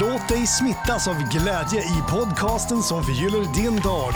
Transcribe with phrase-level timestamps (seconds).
[0.00, 4.12] Låt dig smittas av glädje i podcasten som förgyller din dag.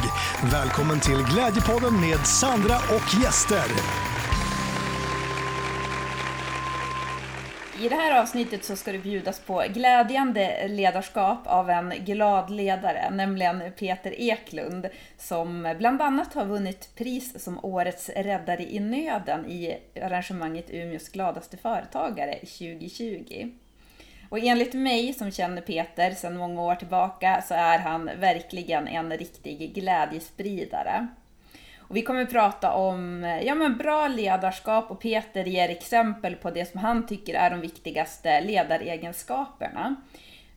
[0.52, 3.66] Välkommen till Glädjepodden med Sandra och gäster.
[7.82, 13.10] I det här avsnittet så ska det bjudas på glädjande ledarskap av en glad ledare,
[13.10, 19.78] nämligen Peter Eklund, som bland annat har vunnit pris som Årets räddare i nöden i
[20.02, 23.50] arrangemanget Umeås gladaste företagare 2020.
[24.32, 29.10] Och enligt mig som känner Peter sedan många år tillbaka så är han verkligen en
[29.10, 31.08] riktig glädjespridare.
[31.78, 36.70] Och vi kommer prata om ja, men bra ledarskap och Peter ger exempel på det
[36.70, 39.96] som han tycker är de viktigaste ledaregenskaperna.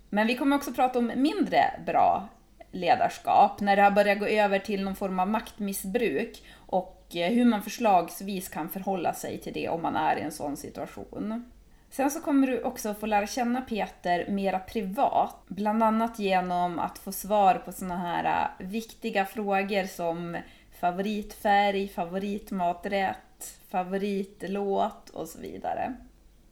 [0.10, 2.28] Men vi kommer också prata om mindre bra
[2.72, 7.46] ledarskap, när det har börjat gå över till någon form av maktmissbruk och eh, hur
[7.46, 11.52] man förslagsvis kan förhålla sig till det om man är i en sån situation.
[11.96, 16.98] Sen så kommer du också få lära känna Peter mera privat, bland annat genom att
[16.98, 20.38] få svar på sådana här äh, viktiga frågor som
[20.80, 25.94] favoritfärg, favoritmaträtt, favoritlåt och så vidare.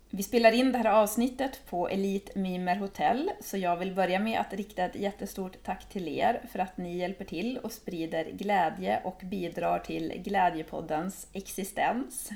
[0.10, 4.40] Vi spelar in det här avsnittet på Elite Mimer Hotel, så jag vill börja med
[4.40, 9.02] att rikta ett jättestort tack till er för att ni hjälper till och sprider glädje
[9.04, 12.30] och bidrar till Glädjepoddens existens.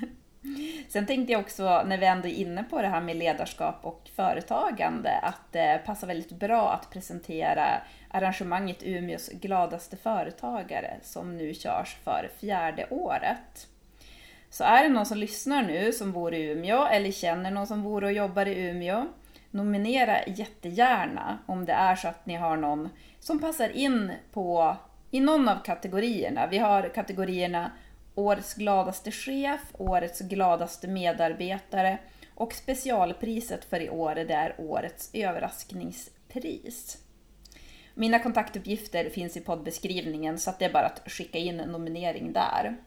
[0.89, 4.09] Sen tänkte jag också, när vi ändå är inne på det här med ledarskap och
[4.15, 7.81] företagande, att det passar väldigt bra att presentera
[8.11, 13.67] arrangemanget Umeås gladaste företagare som nu körs för fjärde året.
[14.49, 17.83] Så är det någon som lyssnar nu som bor i Umeå eller känner någon som
[17.83, 19.05] bor och jobbar i Umeå,
[19.51, 22.89] nominera jättegärna om det är så att ni har någon
[23.19, 24.77] som passar in på
[25.11, 26.47] i någon av kategorierna.
[26.47, 27.71] Vi har kategorierna
[28.17, 31.97] Årets gladaste chef, Årets gladaste medarbetare
[32.35, 36.97] och specialpriset för i år det är Årets överraskningspris.
[37.93, 42.33] Mina kontaktuppgifter finns i poddbeskrivningen så att det är bara att skicka in en nominering
[42.33, 42.77] där.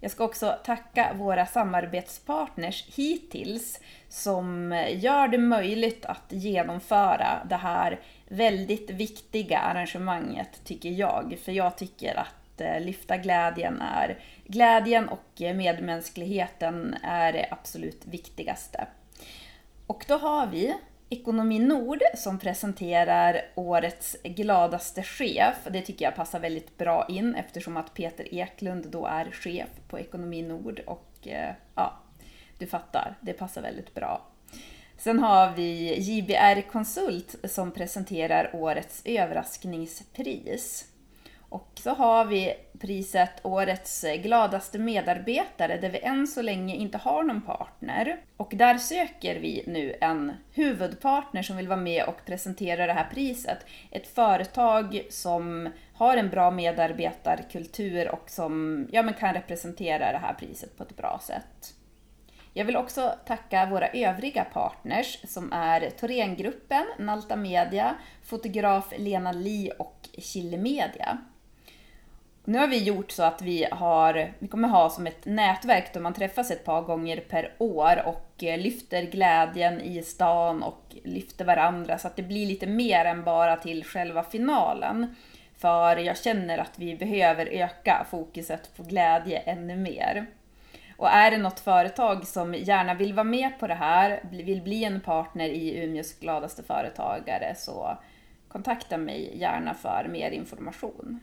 [0.00, 8.00] Jag ska också tacka våra samarbetspartners hittills som gör det möjligt att genomföra det här
[8.28, 11.38] väldigt viktiga arrangemanget tycker jag.
[11.44, 14.18] För jag tycker att eh, lyfta glädjen är
[14.50, 18.86] glädjen och medmänskligheten är det absolut viktigaste.
[19.86, 20.74] Och då har vi
[21.12, 25.56] Ekonomi Nord som presenterar årets gladaste chef.
[25.70, 29.98] Det tycker jag passar väldigt bra in eftersom att Peter Eklund då är chef på
[29.98, 31.98] Ekonomi Nord och eh, ja,
[32.58, 34.26] du fattar, det passar väldigt bra.
[34.98, 40.89] Sen har vi JBR Konsult som presenterar årets överraskningspris.
[41.50, 47.22] Och så har vi priset Årets gladaste medarbetare där vi än så länge inte har
[47.22, 48.20] någon partner.
[48.36, 53.08] Och där söker vi nu en huvudpartner som vill vara med och presentera det här
[53.14, 53.58] priset.
[53.90, 60.34] Ett företag som har en bra medarbetarkultur och som ja, men kan representera det här
[60.34, 61.74] priset på ett bra sätt.
[62.52, 67.94] Jag vill också tacka våra övriga partners som är Thorengruppen, Nalta Media,
[68.24, 71.18] fotograf Lena Li och Chile Media.
[72.44, 76.00] Nu har vi gjort så att vi, har, vi kommer ha som ett nätverk där
[76.00, 81.44] man träffas ett par gånger per år och eh, lyfter glädjen i stan och lyfter
[81.44, 85.14] varandra så att det blir lite mer än bara till själva finalen.
[85.58, 90.26] För jag känner att vi behöver öka fokuset på glädje ännu mer.
[90.96, 94.84] Och är det något företag som gärna vill vara med på det här, vill bli
[94.84, 97.98] en partner i Umeås gladaste företagare så
[98.48, 101.20] kontakta mig gärna för mer information.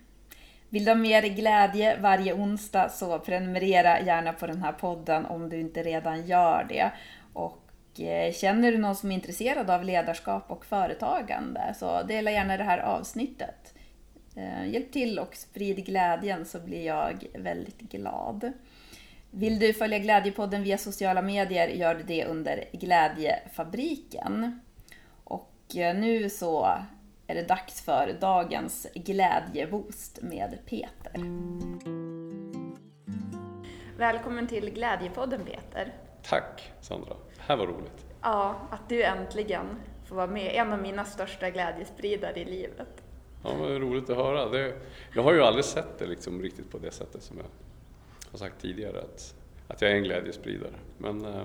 [0.70, 5.50] Vill du ha mer glädje varje onsdag så prenumerera gärna på den här podden om
[5.50, 6.92] du inte redan gör det.
[7.34, 12.58] Och eh, känner du någon som är intresserad av ledarskap och företagande så dela gärna
[12.58, 13.74] det här avsnittet.
[14.36, 18.54] Eh, hjälp till och sprid glädjen så blir jag väldigt glad.
[19.32, 24.60] Vill du följa Glädjepodden via sociala medier gör du det under Glädjefabriken.
[25.24, 26.78] Och eh, nu så
[27.28, 31.22] är det dags för dagens glädjeboost med Peter.
[33.98, 35.94] Välkommen till Glädjepodden Peter.
[36.24, 38.06] Tack Sandra, det här var roligt.
[38.22, 39.66] Ja, att du äntligen
[40.06, 43.04] får vara med, en av mina största glädjespridare i livet.
[43.44, 44.50] Ja, men roligt att höra.
[44.50, 44.76] Det,
[45.14, 47.46] jag har ju aldrig sett det liksom riktigt på det sättet som jag
[48.32, 49.36] har sagt tidigare, att,
[49.68, 50.74] att jag är en glädjespridare.
[50.98, 51.44] Men eh,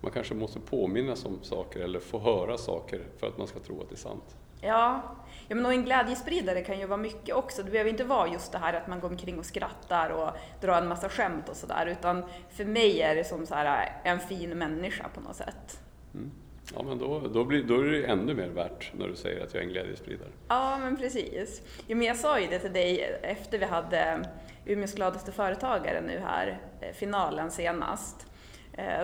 [0.00, 3.82] man kanske måste påminnas om saker eller få höra saker för att man ska tro
[3.82, 4.36] att det är sant.
[4.60, 5.16] Ja,
[5.48, 7.62] ja men och en glädjespridare kan ju vara mycket också.
[7.62, 10.82] Det behöver inte vara just det här att man går omkring och skrattar och drar
[10.82, 14.50] en massa skämt och sådär, utan för mig är det som så här en fin
[14.50, 15.80] människa på något sätt.
[16.14, 16.30] Mm.
[16.74, 19.54] Ja, men då, då, blir, då är det ännu mer värt när du säger att
[19.54, 20.28] jag är en glädjespridare.
[20.48, 21.62] Ja, men precis.
[21.86, 24.24] Jo, men jag sa ju det till dig efter vi hade
[24.66, 28.26] Umeås gladaste företagare nu här, eh, finalen senast.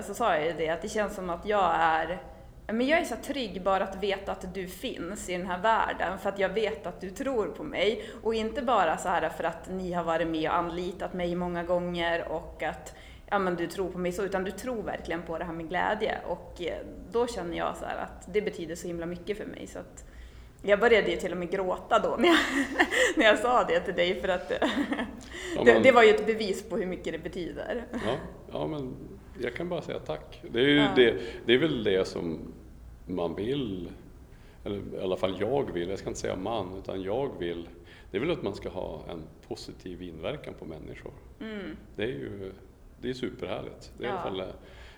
[0.03, 2.23] Så sa jag ju det att det känns som att jag är
[2.67, 6.19] men jag är så trygg bara att veta att du finns i den här världen,
[6.19, 8.05] för att jag vet att du tror på mig.
[8.23, 11.63] Och inte bara så här för att ni har varit med och anlitat mig många
[11.63, 12.97] gånger och att
[13.31, 15.69] ja, men du tror på mig så, utan du tror verkligen på det här med
[15.69, 16.19] glädje.
[16.27, 16.79] Och eh,
[17.13, 19.67] då känner jag så att det betyder så himla mycket för mig.
[19.67, 20.05] Så att
[20.63, 22.39] jag började ju till och med gråta då när jag,
[23.17, 24.67] när jag sa det till dig, för att ja,
[25.57, 27.85] men, det, det, var ju ett bevis på hur mycket det betyder.
[27.93, 28.17] Ja,
[28.53, 28.97] ja men
[29.41, 30.43] jag kan bara säga tack.
[30.51, 30.93] Det är, ju ja.
[30.97, 32.54] det, det är väl det som
[33.07, 33.91] man vill,
[34.65, 37.69] eller i alla fall jag vill, jag ska inte säga man, utan jag vill,
[38.11, 41.13] det är väl att man ska ha en positiv inverkan på människor.
[41.41, 41.77] Mm.
[41.97, 42.53] Det är ju
[43.05, 43.93] det är superhärligt.
[43.99, 44.15] Det är ja.
[44.15, 44.47] i alla fall, eh,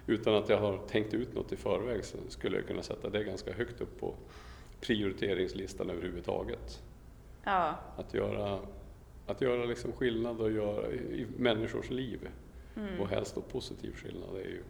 [0.07, 3.25] utan att jag har tänkt ut något i förväg så skulle jag kunna sätta det
[3.25, 4.15] ganska högt upp på
[4.81, 6.83] prioriteringslistan överhuvudtaget.
[7.45, 7.75] Ja.
[7.97, 8.59] Att göra,
[9.27, 12.29] att göra liksom skillnad och göra i människors liv
[12.77, 13.01] mm.
[13.01, 14.63] och helst då positiv skillnad, det är ju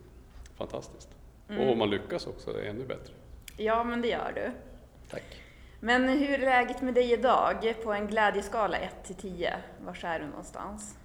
[0.55, 1.17] fantastiskt.
[1.49, 1.62] Mm.
[1.62, 3.15] Och om man lyckas också, det är ännu bättre.
[3.56, 4.50] Ja, men det gör du.
[5.11, 5.43] Tack.
[5.81, 9.55] Men hur är läget med dig idag på en glädjeskala 1 till 10?
[9.81, 10.99] Var är du någonstans?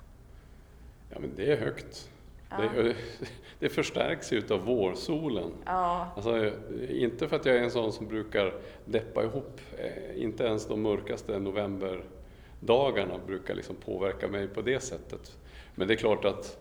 [1.09, 2.09] Ja, men det är högt.
[2.49, 2.95] Det,
[3.59, 5.51] det, förstärks ju av vårsolen.
[5.65, 6.07] Ja.
[6.15, 6.51] Alltså,
[6.89, 8.53] inte för att jag är en sån som brukar
[8.85, 15.37] deppa ihop, eh, inte ens de mörkaste novemberdagarna brukar liksom påverka mig på det sättet.
[15.75, 16.57] Men det är klart att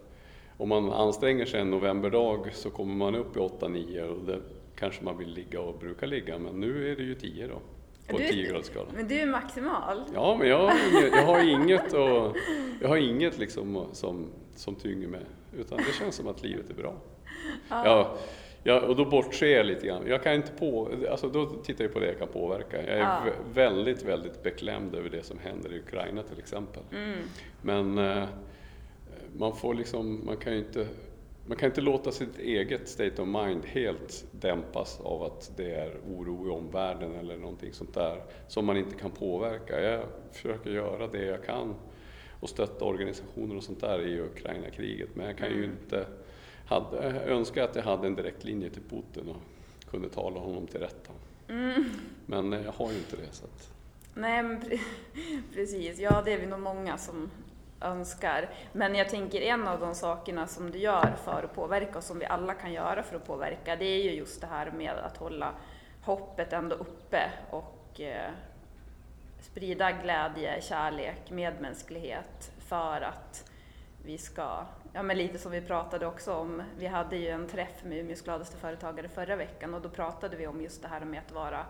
[0.57, 4.41] om man anstränger sig en novemberdag så kommer man upp i 8-9 och det
[4.81, 7.61] kanske man vill ligga och brukar ligga, men nu är det ju 10 då.
[8.09, 8.89] På 10 gradsskala.
[8.95, 10.03] Men du är maximal?
[10.15, 12.37] Ja, men jag, har inget, jag har inget, och,
[12.81, 15.25] jag har inget liksom som, som tynger mig.
[15.59, 16.95] Utan det känns som att livet är bra.
[17.69, 17.83] Ja.
[17.85, 18.17] Ja,
[18.63, 20.07] ja, och då bortser jag lite grann.
[20.07, 22.77] Jag kan inte på, alltså då tittar jag på det jag kan påverka.
[22.77, 23.21] Jag är ja.
[23.55, 26.83] väldigt, väldigt beklämd över det som händer i Ukraina till exempel.
[26.93, 27.19] Mm.
[27.63, 28.29] Men eh,
[29.39, 30.87] man får liksom, man kan ju inte
[31.51, 35.97] man kan inte låta sitt eget state of mind helt dämpas av att det är
[36.17, 39.81] oro i omvärlden eller någonting sånt där som man inte kan påverka.
[39.81, 41.75] Jag försöker göra det jag kan
[42.41, 45.09] och stötta organisationer och sånt där i Ukraina-kriget.
[45.15, 45.71] Men jag kan ju mm.
[45.71, 46.07] inte,
[46.67, 49.43] hade, önska att jag hade en direkt linje till Putin och
[49.91, 51.13] kunde tala honom till rätta.
[51.49, 51.85] Mm.
[52.27, 53.33] Men jag har ju inte det.
[53.33, 53.73] Så att...
[54.15, 54.61] Nej, men
[55.55, 55.99] precis.
[55.99, 57.31] Ja, det är vi nog många som
[57.81, 58.49] önskar.
[58.73, 62.19] Men jag tänker en av de sakerna som du gör för att påverka och som
[62.19, 65.17] vi alla kan göra för att påverka, det är ju just det här med att
[65.17, 65.53] hålla
[66.03, 68.31] hoppet ändå uppe och eh,
[69.41, 73.51] sprida glädje, kärlek, medmänsklighet för att
[74.05, 77.85] vi ska, ja men lite som vi pratade också om, vi hade ju en träff
[77.85, 81.21] med Umeås gladaste företagare förra veckan och då pratade vi om just det här med
[81.27, 81.67] att vara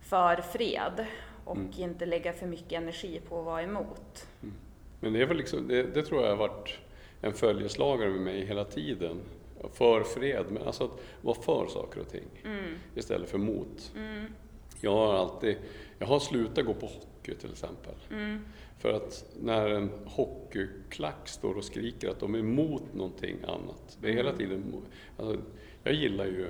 [0.00, 1.06] för fred
[1.44, 1.72] och mm.
[1.76, 4.26] inte lägga för mycket energi på att vara emot.
[4.42, 4.54] Mm.
[5.06, 6.74] Men det, är väl liksom, det, det, tror jag har varit
[7.20, 9.20] en följeslagare med mig hela tiden.
[9.72, 12.74] För fred, men alltså att vara för saker och ting mm.
[12.94, 13.92] istället för mot.
[13.96, 14.24] Mm.
[14.80, 15.56] Jag har alltid,
[15.98, 17.94] jag har slutat gå på hockey till exempel.
[18.10, 18.40] Mm.
[18.78, 24.08] För att när en hockeyklack står och skriker att de är emot någonting annat, det
[24.08, 24.38] är hela mm.
[24.38, 24.74] tiden,
[25.18, 25.40] alltså,
[25.84, 26.46] jag gillar ju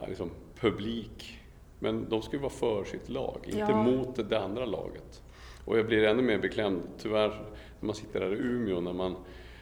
[0.00, 0.30] eh, liksom
[0.60, 1.40] publik,
[1.78, 3.82] men de ska ju vara för sitt lag, inte ja.
[3.82, 5.22] mot det andra laget.
[5.66, 7.28] Och jag blir ännu mer beklämd, tyvärr,
[7.80, 9.16] när man sitter här i Umeå, när man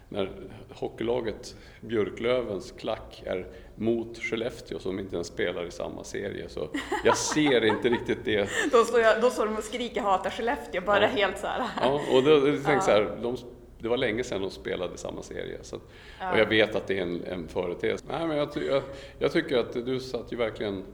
[0.08, 0.30] när
[0.70, 6.48] hockeylaget Björklövens klack är mot Skellefteå som inte ens spelar i samma serie.
[6.48, 6.68] Så
[7.04, 8.48] jag ser inte riktigt det.
[8.72, 11.08] då, står jag, då står de och skriker hatar Skellefteå, bara ja.
[11.08, 11.68] helt så här.
[11.80, 12.80] Ja, och då, då tänkte ja.
[12.80, 13.36] så här, de,
[13.78, 15.58] det var länge sedan de spelade i samma serie.
[15.62, 15.80] Så,
[16.20, 16.32] ja.
[16.32, 18.04] Och jag vet att det är en, en företeelse.
[18.08, 18.82] Nej, men jag, jag,
[19.18, 20.84] jag tycker att du satt ju verkligen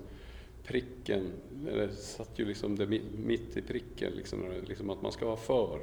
[0.66, 1.32] pricken,
[1.68, 2.86] eller satt ju liksom det
[3.16, 5.80] mitt i pricken, liksom, liksom att man ska vara för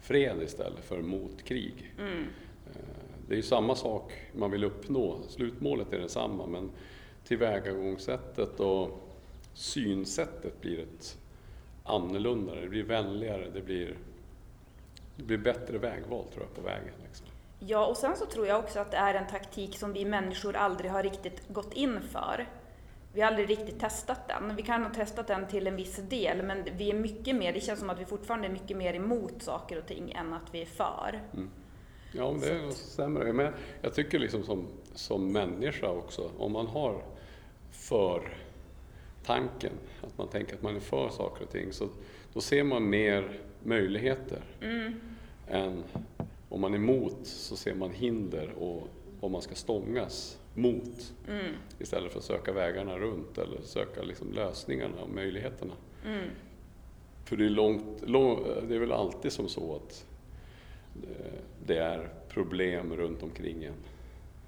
[0.00, 1.94] fred istället för mot krig.
[1.98, 2.22] Mm.
[2.66, 6.70] Eh, det är ju samma sak man vill uppnå, slutmålet är detsamma men
[7.24, 9.08] tillvägagångssättet och
[9.54, 11.18] synsättet blir ett
[11.84, 13.96] annorlunda, det blir vänligare, det blir,
[15.16, 16.94] det blir bättre vägval tror jag på vägen.
[17.04, 17.26] Liksom.
[17.58, 20.56] Ja, och sen så tror jag också att det är en taktik som vi människor
[20.56, 22.46] aldrig har riktigt gått in för.
[23.14, 24.56] Vi har aldrig riktigt testat den.
[24.56, 27.60] Vi kan ha testat den till en viss del, men vi är mycket mer, det
[27.60, 30.62] känns som att vi fortfarande är mycket mer emot saker och ting än att vi
[30.62, 31.20] är för.
[31.34, 31.50] Mm.
[32.12, 33.32] Ja, det är sämre.
[33.32, 33.52] Men
[33.82, 37.02] jag tycker liksom som, som människa också, om man har
[37.70, 38.36] för
[39.24, 41.88] tanken, att man tänker att man är för saker och ting, så
[42.32, 44.42] då ser man mer möjligheter.
[44.60, 45.00] Mm.
[45.48, 45.82] Än
[46.48, 48.88] om man är emot så ser man hinder och
[49.20, 51.12] om man ska stångas mot.
[51.78, 55.74] Istället för att söka vägarna runt eller söka liksom lösningarna och möjligheterna.
[57.24, 60.06] För det är, långt, lång, det är väl alltid som så att
[61.02, 61.32] eh,
[61.66, 63.74] det är problem runt omkring en.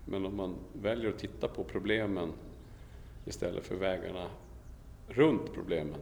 [0.04, 2.32] Men om man väljer att titta på problemen
[3.24, 4.26] istället för vägarna
[5.08, 6.00] runt problemen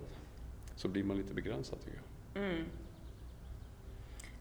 [0.77, 2.01] så blir man lite begränsad tycker
[2.35, 2.43] jag.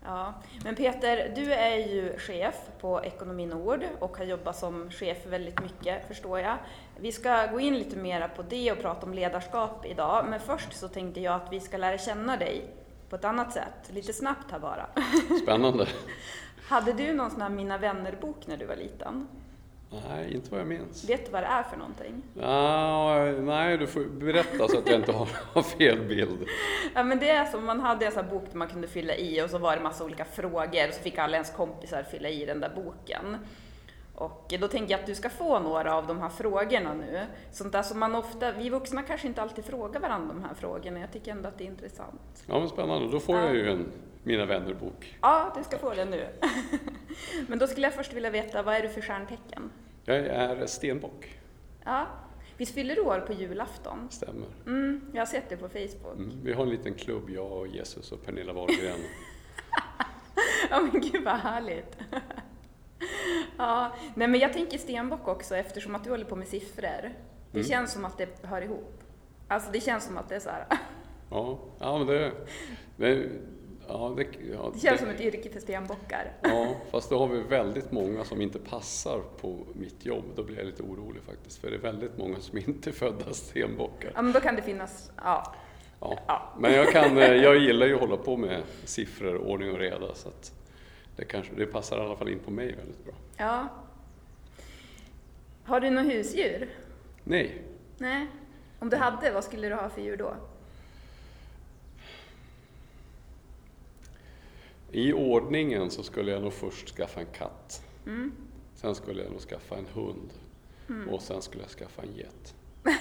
[0.05, 5.17] Ja, men Peter, du är ju chef på Ekonomi Nord och har jobbat som chef
[5.25, 6.57] väldigt mycket, förstår jag.
[6.99, 10.73] Vi ska gå in lite mera på det och prata om ledarskap idag, men först
[10.73, 12.65] så tänkte jag att vi ska lära känna dig
[13.09, 14.85] på ett annat sätt, lite snabbt här bara.
[15.43, 15.87] Spännande!
[16.67, 19.27] Hade du någon sån här Mina vänner-bok när du var liten?
[20.09, 21.09] Nej, inte vad jag minns.
[21.09, 22.23] Vet du vad det är för någonting?
[22.41, 26.45] Ah, nej, du får berätta så att jag inte har, fel bild.
[26.95, 29.41] Ja men det är som, man hade en sån bok där man kunde fylla i
[29.41, 32.45] och så var det massa olika frågor och så fick alla ens kompisar fylla i
[32.45, 33.37] den där boken.
[34.15, 37.25] Och då tänker jag att du ska få några av de här frågorna nu.
[37.51, 40.99] Sånt där som man ofta, vi vuxna kanske inte alltid frågar varandra de här frågorna.
[40.99, 42.43] Jag tycker ändå att det är intressant.
[42.45, 43.11] Ja, men spännande.
[43.11, 43.91] Då får jag ju en
[44.23, 45.17] Mina vänner-bok.
[45.21, 46.27] Ja, du ska få den nu.
[47.47, 49.71] Men då skulle jag först vilja veta, vad är du för stjärntecken?
[50.05, 51.39] Jag är stenbock,
[51.85, 52.07] Ja,
[52.57, 54.07] visst fyller du år på julafton?
[54.11, 54.47] stämmer.
[54.65, 56.17] Mm, jag har sett det på Facebook.
[56.17, 56.39] Mm.
[56.43, 58.99] Vi har en liten klubb, jag och Jesus och Pernilla Wahlgren.
[60.69, 61.97] Ja men gud vad härligt.
[63.57, 67.01] Ja, nej men jag tänker stenbock också eftersom att du håller på med siffror.
[67.51, 67.63] Det Mm.
[67.63, 69.03] känns som att det hör ihop.
[69.47, 70.65] Alltså det känns som att det är så här.
[71.29, 72.31] Ja, ja men det...
[72.97, 73.29] det
[73.91, 76.31] ja, det, ja, Det känns som ett yrke för stenbockar.
[76.41, 80.23] Ja, fast då har vi väldigt många som inte passar på mitt jobb.
[80.35, 81.57] Då blir jag lite orolig faktiskt.
[81.61, 84.11] För det är väldigt många som inte är födda stenbockar.
[84.15, 85.53] Ja men då kan det finnas, ja.
[85.99, 86.19] Ja.
[86.27, 86.53] Ja.
[86.59, 90.15] Men jag, kan, eh, jag gillar ju att hålla på med siffror, ordning och reda.
[90.15, 90.51] Så att
[91.15, 93.13] det, kanske, det passar i alla fall in på mig väldigt bra.
[93.37, 93.67] ja.
[95.63, 96.69] Har du något husdjur?
[97.23, 97.61] Nej,
[97.97, 98.27] Nej.
[98.79, 100.33] Om du hade, vad skulle du ha för djur då?
[104.91, 107.83] I ordningen så skulle jag nog först skaffa en katt.
[108.05, 108.31] Mm.
[108.75, 110.29] Sen skulle jag nog skaffa en hund.
[111.11, 112.55] Och sen skulle jag skaffa en get.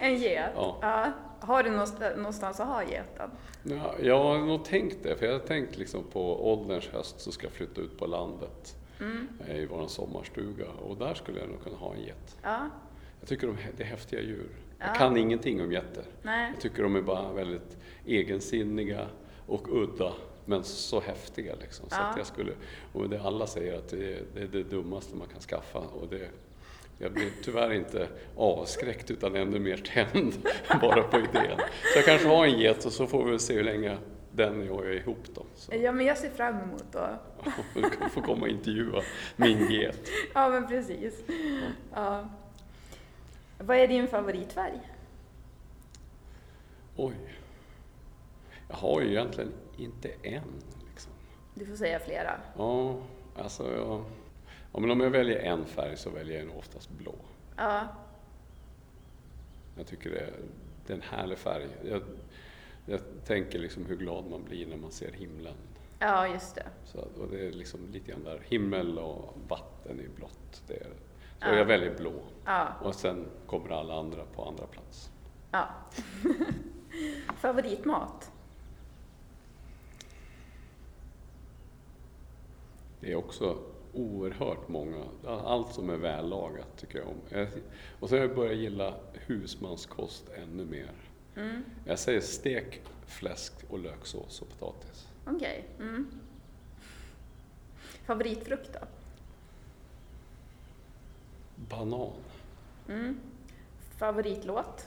[0.00, 0.50] En get?
[0.54, 1.12] Ja.
[1.40, 1.70] Har du
[2.16, 3.30] någonstans, att ha geten?
[3.62, 7.32] Ja, jag har nog tänkt det, för jag har tänkt liksom på ålderns höst så
[7.32, 9.28] ska jag flytta ut på landet Mm.
[9.48, 12.36] eh, i vår sommarstuga och där skulle jag nog kunna ha en get.
[12.42, 12.70] Ja.
[13.20, 14.48] Jag tycker de, det är häftiga djur.
[14.78, 14.86] Ja.
[14.86, 16.04] Jag kan ingenting om getter.
[16.22, 16.50] Nej.
[16.54, 19.06] Jag tycker de är bara väldigt egensinniga
[19.50, 20.12] och udda,
[20.44, 21.88] men så häftiga liksom.
[21.90, 22.02] Så Ja.
[22.02, 22.52] att jag skulle,
[22.92, 26.08] och det alla säger att det är, det är det dummaste man kan skaffa och
[26.08, 26.28] det,
[26.98, 30.32] jag blir tyvärr inte avskräckt utan ännu mer tänd
[30.80, 31.58] bara på idén.
[31.92, 33.96] Så jag kanske har en get och så får vi se hur länge
[34.32, 35.42] den och jag är ihop då.
[35.56, 37.08] Så Ja, men jag ser fram emot då.
[37.74, 39.02] du kan få komma och intervjua
[39.36, 40.08] min get.
[40.34, 41.14] Ja, men precis.
[41.94, 42.28] Ja.
[43.58, 44.80] Vad är din favoritfärg?
[46.96, 47.14] Oj.
[48.70, 50.42] Jag har ju egentligen inte en.
[50.90, 51.12] Liksom.
[51.54, 52.40] Du får säga flera.
[52.56, 52.96] Ja,
[53.38, 54.04] alltså jag,
[54.72, 57.14] ja, men om jag väljer en färg så väljer jag nog oftast blå.
[57.56, 57.86] Ja,
[59.76, 60.32] Jag tycker det är,
[60.86, 61.66] det är en härlig färg.
[61.84, 62.02] Jag,
[62.86, 65.54] jag tänker liksom hur glad man blir när man ser himlen.
[65.98, 66.66] ja just det.
[66.84, 70.62] Så, och det är liksom lite grann där, himmel och vatten är blått.
[70.66, 70.84] Det är,
[71.38, 71.54] så Ja.
[71.56, 72.12] jag väljer blå.
[72.44, 75.10] Ja, Och sen kommer alla andra på andra plats.
[75.50, 75.68] ja.
[77.36, 78.29] Favoritmat?
[83.00, 83.58] Det är också
[83.92, 87.46] oerhört många, allt som är vällagat tycker jag om.
[88.00, 90.92] Och så har jag börjat gilla husmanskost ännu mer.
[91.36, 91.64] Mm.
[91.84, 95.08] Jag säger stek, fläsk och löksås och potatis.
[95.26, 95.64] Okej.
[95.78, 96.10] Mm.
[98.06, 98.86] Favoritfrukt då?
[101.56, 102.12] Banan.
[102.88, 103.20] Mm.
[103.98, 104.86] Favoritlåt?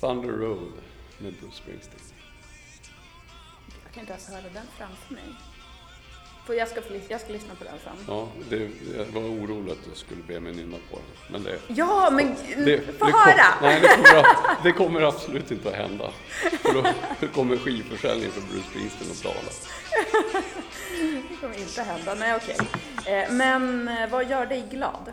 [0.00, 0.72] Thunder Road
[1.18, 2.00] med Bruce Springsteen.
[3.84, 5.24] Jag kan inte ens höra den framför mig.
[6.48, 7.92] Jag, ska, jag ska lyssna på den sen.
[8.08, 11.32] Ja, det, jag var orolig att du skulle be mig nynna på den.
[11.32, 13.44] Men det, Ja, men det, få det kom- höra!
[13.62, 14.26] Nej, det kommer,
[14.62, 16.10] det kommer absolut inte att hända.
[16.62, 16.72] För
[17.20, 19.50] då kommer skivförsäljningen för Bruce Springsteen att dala.
[21.30, 22.14] Det kommer inte hända.
[22.14, 22.56] Nej, okej.
[23.06, 25.12] Eh, men eh, vad gör dig glad?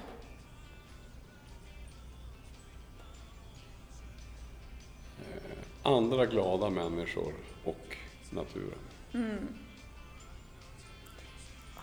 [5.84, 7.98] Andra glada människor och
[8.30, 8.80] naturen.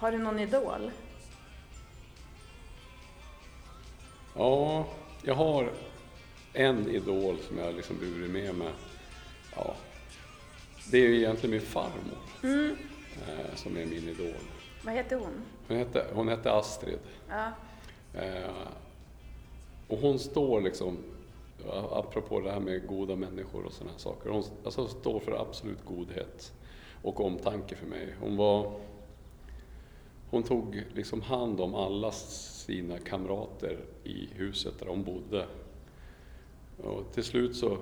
[0.05, 0.91] Har du någon idol?
[4.35, 4.87] Ja,
[5.23, 5.71] jag har
[6.53, 8.73] en idol som jag liksom burit med mig.
[9.57, 9.75] Ja,
[10.91, 14.35] det är ju egentligen min farmor eh, som är min idol.
[14.85, 15.43] Vad heter hon?
[15.69, 16.99] Hon hette, hon hette Astrid.
[17.29, 17.53] Ja.
[18.21, 18.51] Eh,
[19.89, 20.99] och hon står liksom,
[21.91, 26.53] apropå det här med goda människor och sådana saker, hon alltså, står för absolut godhet
[27.03, 28.15] och omtanke för mig.
[28.21, 28.73] Hon var
[30.35, 35.47] hon tog liksom hand om alla sina kamrater i huset där hon bodde.
[36.77, 37.79] Och till slut så,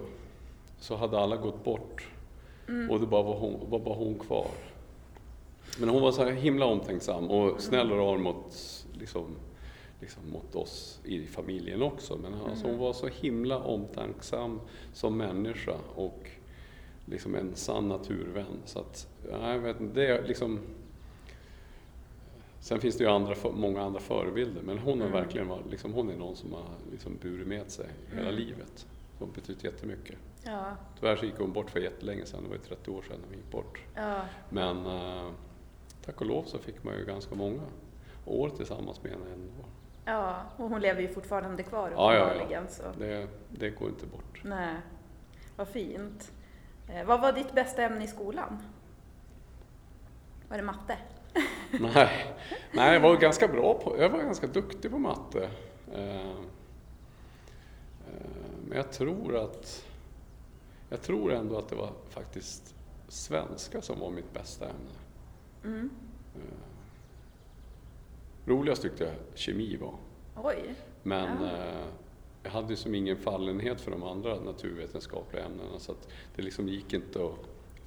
[0.78, 2.08] så hade alla gått bort
[2.68, 2.90] mm.
[2.90, 4.50] och det bara var, hon, var bara hon kvar.
[5.80, 8.56] Men hon var så himla omtänksam och snäll och rar mot,
[8.98, 9.24] liksom,
[10.00, 12.18] liksom mot oss i familjen också.
[12.22, 12.84] Men alltså, hon mm.
[12.84, 14.60] var så himla omtänksam
[14.92, 16.30] som människa och
[17.04, 18.62] liksom en sann naturvän.
[18.64, 20.58] Så att, jag vet inte, det är liksom
[22.62, 25.22] Sen finns det ju andra, många andra förebilder men hon, har mm.
[25.22, 28.34] verkligen liksom, hon är någon som har liksom burit med sig hela mm.
[28.34, 28.86] livet.
[29.18, 30.18] Hon har betytt jättemycket.
[30.42, 30.76] Ja.
[31.00, 33.36] Tyvärr så gick hon bort för jättelänge sedan, det var ju 30 år sedan hon
[33.36, 33.78] gick bort.
[33.94, 34.20] Ja.
[34.48, 35.30] Men äh,
[36.04, 37.62] tack och lov så fick man ju ganska många
[38.26, 39.64] år tillsammans med henne ändå.
[40.04, 42.60] Ja, och hon lever ju fortfarande kvar ja, ja, ja.
[42.68, 42.82] Så.
[42.98, 44.40] Det, det går inte bort.
[44.44, 44.76] Nej,
[45.56, 46.32] vad fint.
[46.88, 48.58] Eh, vad var ditt bästa ämne i skolan?
[50.48, 50.98] Var det matte?
[51.80, 52.34] Nej,
[52.72, 55.50] nej, jag var ganska bra på, jag var ganska duktig på matte.
[55.92, 56.32] Eh, eh,
[58.68, 59.86] men jag tror att,
[60.88, 62.74] jag tror ändå att det var faktiskt
[63.08, 64.90] svenska som var mitt bästa ämne.
[65.64, 65.90] Mm.
[66.34, 66.40] Eh,
[68.46, 69.94] roligast tyckte jag kemi var.
[70.36, 70.74] Oj.
[71.02, 71.50] Men ja.
[72.42, 76.92] jag hade som ingen fallenhet för de andra naturvetenskapliga ämnena så att det liksom gick
[76.92, 77.34] inte att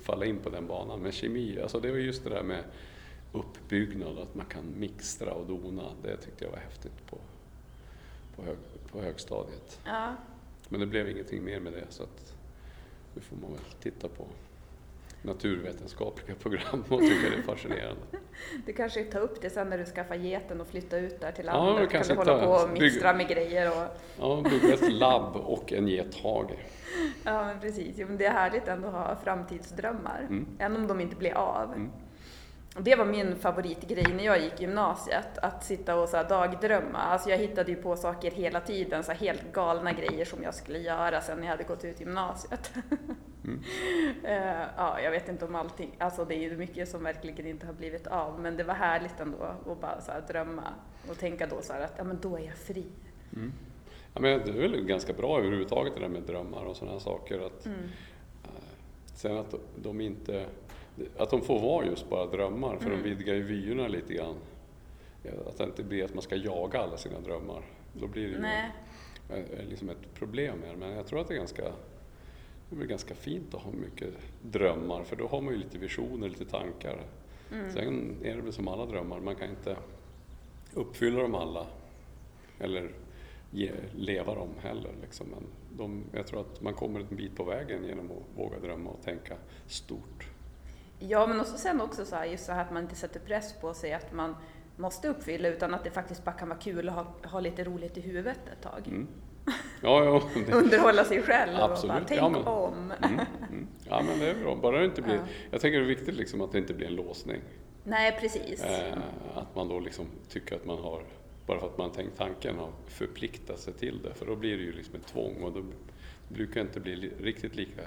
[0.02, 1.00] falla in på den banan.
[1.00, 2.64] Men kemi, alltså det var just det där med
[3.36, 5.92] uppbyggnad, att man kan mixtra och dona.
[6.04, 7.18] Det tyckte jag var häftigt på,
[8.36, 8.58] på, hög,
[8.92, 9.80] på högstadiet.
[9.86, 10.16] Ja.
[10.70, 12.34] Men det blev ingenting mer med det så att
[13.14, 14.28] nu får man väl titta på
[15.22, 18.02] naturvetenskapliga program och tycka det är fascinerande.
[18.66, 21.46] Du kanske tar upp det sen när du skaffar geten och flyttar ut där till
[21.46, 21.90] landet?
[21.94, 23.70] Ja, kan du hålla på och mixtra med grejer?
[23.70, 23.88] Och...
[24.20, 26.52] Ja, bygga ett labb och en gethage.
[27.24, 27.98] Ja, men precis.
[27.98, 30.48] Men det är härligt ändå att ha framtidsdrömmar, mm.
[30.60, 31.74] även om de inte blir av.
[31.74, 31.92] Mm.
[32.80, 36.98] Det var min favoritgrej när jag gick gymnasiet, att sitta och så dagdrömma.
[36.98, 40.80] Alltså jag hittade ju på saker hela tiden, så helt galna grejer som jag skulle
[40.80, 42.74] göra sen när jag hade gått ut gymnasiet.
[43.44, 43.60] Mm.
[44.26, 47.66] uh, ja, jag vet inte om allting, alltså det är ju mycket som verkligen inte
[47.66, 50.74] har blivit av, men det var härligt ändå att bara så drömma
[51.10, 52.86] och tänka då så att ja men då är jag fri.
[53.36, 53.52] Mm.
[54.14, 57.40] Ja, men det är väl ganska bra överhuvudtaget det där med drömmar och sådana saker.
[57.40, 57.80] Att, mm.
[57.80, 57.90] uh,
[59.14, 60.46] sen att de inte
[61.18, 63.04] att de får vara just bara drömmar, för mm.
[63.04, 64.36] de vidgar ju vyerna lite grann.
[65.48, 67.62] Att det inte blir att man ska jaga alla sina drömmar.
[67.94, 68.72] Då blir det Nej.
[69.30, 70.78] ju liksom ett problem med det.
[70.78, 71.64] Men jag tror att det är ganska,
[72.70, 74.10] det blir ganska fint att ha mycket
[74.42, 77.02] drömmar, för då har man ju lite visioner, lite tankar.
[77.52, 77.74] Mm.
[77.74, 79.78] Sen är det väl som alla drömmar, man kan inte
[80.74, 81.68] uppfylla dem alla.
[82.60, 82.92] Eller
[83.52, 84.92] ge, leva dem heller.
[85.02, 85.28] Liksom.
[85.28, 85.44] Men
[85.78, 89.02] de, jag tror att man kommer en bit på vägen genom att våga drömma och
[89.04, 89.36] tänka
[89.68, 90.35] stort.
[91.10, 93.54] Ja, men också sen också så här, just så här att man inte sätter press
[93.62, 94.36] på sig att man
[94.76, 97.98] måste uppfylla utan att det faktiskt bara kan vara kul att ha, ha lite roligt
[97.98, 98.88] i huvudet ett tag.
[98.88, 99.08] Mm.
[99.82, 100.54] Ja, ja, det...
[100.54, 101.96] Underhålla sig själv Absolut.
[101.96, 102.48] och bara tänk ja, men...
[102.48, 102.94] om.
[103.04, 103.68] Mm, mm.
[103.90, 105.22] Ja men det är bra, bara det inte blir, ja.
[105.52, 107.42] jag tänker det är viktigt liksom att det inte blir en låsning.
[107.84, 108.64] Nej precis.
[108.64, 108.98] Eh,
[109.36, 111.04] att man då liksom tycker att man har,
[111.46, 114.64] bara för att man tänkt tanken, har förpliktat sig till det för då blir det
[114.64, 115.64] ju liksom ett tvång och då
[116.28, 117.82] brukar det inte bli riktigt lika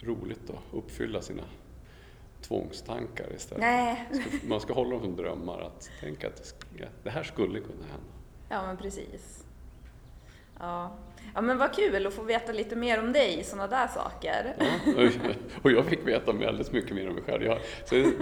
[0.00, 1.42] roligt att uppfylla sina
[2.42, 3.60] tvångstankar istället.
[3.60, 4.08] Nej.
[4.48, 6.54] Man ska hålla dem som drömmar, att tänka att
[7.02, 8.12] det här skulle kunna hända.
[8.48, 9.44] Ja, men precis.
[10.58, 10.96] Ja.
[11.34, 14.56] ja, men vad kul att få veta lite mer om dig, sådana där saker.
[14.58, 15.10] Ja,
[15.62, 17.42] och jag fick veta väldigt mycket mer om mig själv.
[17.42, 18.12] Jag, så det,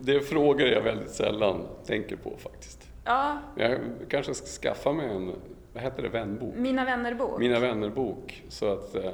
[0.00, 2.88] det är frågor jag väldigt sällan tänker på faktiskt.
[3.04, 3.38] Ja.
[3.56, 5.32] Jag kanske ska skaffa mig en,
[5.72, 6.54] vad heter det, vänbok?
[6.56, 7.38] Mina vänner-bok.
[7.38, 8.42] Mina vänner-bok.
[8.48, 9.12] Så att eh,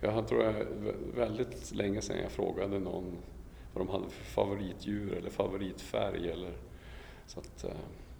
[0.00, 0.54] jag tror jag
[1.16, 3.16] väldigt länge sedan jag frågade någon
[3.74, 6.30] vad de hade för favoritdjur eller favoritfärg.
[6.30, 6.52] Eller,
[7.26, 7.70] så att, eh,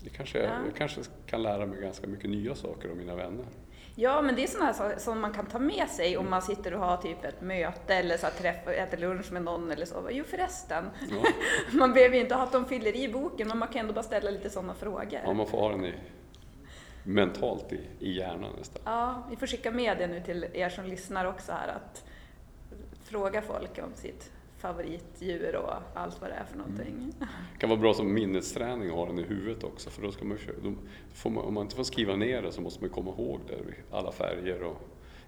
[0.04, 0.50] det kanske, ja.
[0.66, 3.46] Jag kanske kan lära mig ganska mycket nya saker om mina vänner.
[3.94, 6.74] Ja, men det är sådana här som man kan ta med sig om man sitter
[6.74, 10.08] och har typ ett möte eller så träff, äter lunch med någon eller så.
[10.10, 11.24] Jo förresten, ja.
[11.78, 14.02] man behöver ju inte ha att de fyller i boken, men man kan ändå bara
[14.02, 15.20] ställa lite sådana frågor.
[15.24, 15.94] Ja, man får ha den i,
[17.04, 18.82] mentalt i, i hjärnan nästan.
[18.84, 22.04] Ja, vi får skicka med det nu till er som lyssnar också här, att
[23.04, 24.30] fråga folk om sitt
[24.60, 26.94] favoritdjur och allt vad det är för någonting.
[26.94, 27.12] Mm.
[27.52, 30.24] Det kan vara bra som minnesträning att ha den i huvudet också för då ska
[30.24, 30.72] man, då
[31.14, 33.96] får man, om man inte får skriva ner det så måste man komma ihåg det,
[33.96, 34.80] alla färger och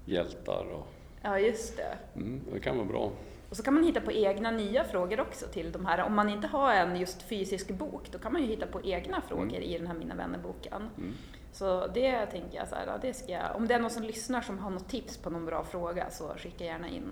[0.05, 0.87] hjältar och
[1.25, 1.99] Ja, just det.
[2.17, 3.13] Mm, det kan vara bra.
[3.51, 6.03] Och så kan man hitta på egna nya frågor också till de här.
[6.03, 9.21] Om man inte har en just fysisk bok, då kan man ju hitta på egna
[9.21, 9.63] frågor Mm.
[9.63, 10.89] i den här Mina vänner-boken.
[10.99, 11.13] Mm.
[11.53, 14.41] Så det tänker jag så här, det ska jag, om det är någon som lyssnar
[14.41, 17.11] som har något tips på någon bra fråga så skicka gärna in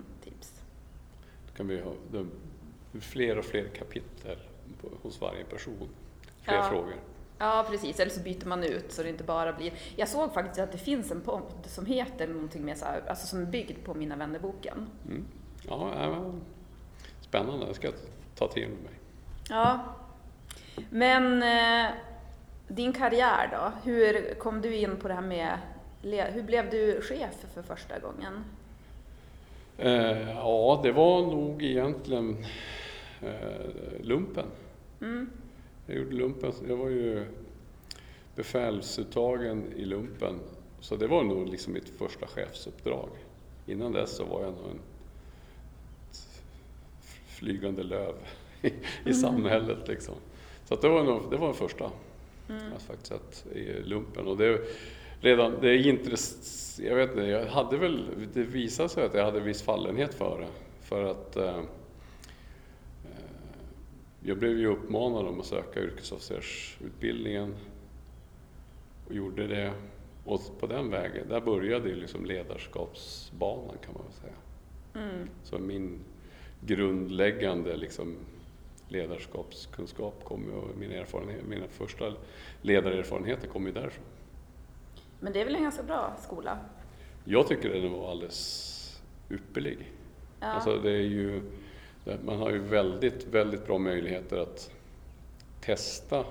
[1.61, 2.31] kan vi ha de,
[3.01, 4.39] fler och fler kapitel
[5.03, 5.89] hos varje person.
[6.43, 6.63] Fler Ja.
[6.63, 6.95] frågor.
[7.39, 8.01] Ja, precis.
[8.01, 9.73] Eller så byter man ut så det inte bara blir...
[9.97, 13.27] Jag såg faktiskt att det finns en podd som heter någonting med så här, alltså
[13.27, 14.87] som är byggd på Mina vänner-boken.
[15.07, 15.25] Mm.
[15.69, 16.33] Ja, ja,
[17.21, 17.67] spännande.
[17.67, 17.95] Det ska jag
[18.35, 18.93] ta till mig.
[19.49, 19.81] Ja.
[20.91, 21.91] Men eh,
[22.69, 23.91] din karriär då?
[23.91, 25.59] Hur kom du in på det här med...
[26.33, 28.45] Hur blev du chef för första gången?
[29.81, 32.45] Eh, ja, det var nog egentligen
[33.23, 34.47] eh, lumpen.
[35.01, 35.31] Mm.
[35.87, 37.27] Jag gjorde lumpen, jag var ju
[38.35, 40.41] befälsuttagen i lumpen.
[40.81, 43.09] Så det var nog liksom mitt första chefsuppdrag.
[43.67, 44.81] Innan dess så var jag nog en
[47.27, 48.15] flygande löv
[48.63, 48.73] i,
[49.05, 50.15] i samhället liksom.
[50.65, 51.91] Så det var nog det var det första.
[52.77, 54.27] Att faktiskt att, i lumpen.
[54.27, 54.61] Och det,
[55.21, 59.25] redan, det är intress, jag vet inte, jag hade väl, det visade sig att jag
[59.25, 60.49] hade viss fallenhet för det.
[60.81, 61.65] För att eh, eh,
[64.21, 67.55] jag blev ju uppmanad om att söka yrkesofficersutbildningen
[69.07, 69.73] och gjorde det.
[70.25, 74.33] Och på den vägen, där började liksom ledarskapsbanan kan man väl säga.
[75.05, 75.29] Mm.
[75.43, 75.99] Så min
[76.61, 78.17] grundläggande liksom
[78.89, 82.15] ledarskapskunskap kom ju, och min erfarenhet, mina första
[82.63, 84.05] ledarerfarenheter kom ju därifrån.
[85.21, 86.59] Men det är väl en ganska bra skola?
[87.25, 89.93] Jag tycker den var alldeles ypperlig.
[90.41, 90.47] Ja.
[90.47, 91.43] Alltså det är ju,
[92.25, 94.71] man har ju väldigt, väldigt bra möjligheter att
[95.61, 96.25] testa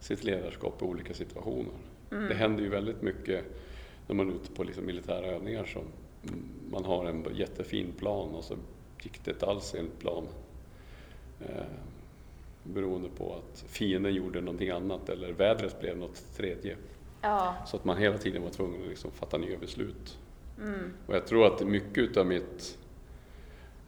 [0.00, 1.72] sitt ledarskap i olika situationer.
[2.10, 2.28] Mm.
[2.28, 3.44] Det händer ju väldigt mycket
[4.06, 5.82] när man är ute på liksom militära övningar som
[6.70, 8.56] man har en jättefin plan och så
[9.02, 10.26] gick det inte alls enligt plan.
[11.40, 11.64] Eh,
[12.62, 16.76] beroende på att fienden gjorde någonting annat eller vädret blev något tredje.
[17.20, 17.54] Ja.
[17.66, 20.18] Så att man hela tiden var tvungen att liksom fatta nya beslut.
[20.58, 20.92] Mm.
[21.06, 22.78] Och jag tror att mycket utav mitt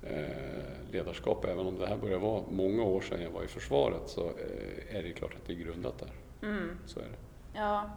[0.03, 4.03] eh, ledarskap, även om det här börjar vara många år sedan jag var i försvaret,
[4.09, 6.11] så eh, är det klart att det är grundat där.
[6.49, 6.79] Mm.
[6.87, 7.59] Så är det.
[7.59, 7.91] Ja.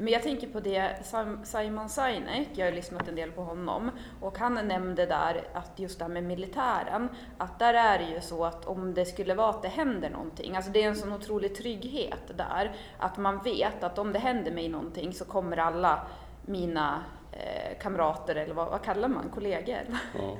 [0.00, 3.90] Men jag tänker på det, Sim- Simon Sinek, jag har lyssnat en del på honom,
[4.20, 7.08] och han nämnde där att just det här med militären,
[7.38, 10.56] att där är det ju så att om det skulle vara att det händer någonting,
[10.56, 14.52] alltså det är en sån otrolig trygghet där, att man vet att om det händer
[14.52, 16.06] mig någonting så kommer alla
[16.46, 19.82] mina eh, kamrater, eller vad, vad kallar man, kollegor?
[20.18, 20.36] Ja.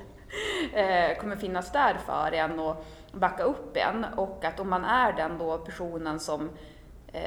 [0.79, 4.03] eh, kommer finnas där för en och backa upp en.
[4.03, 6.49] Och att om man är den då personen som,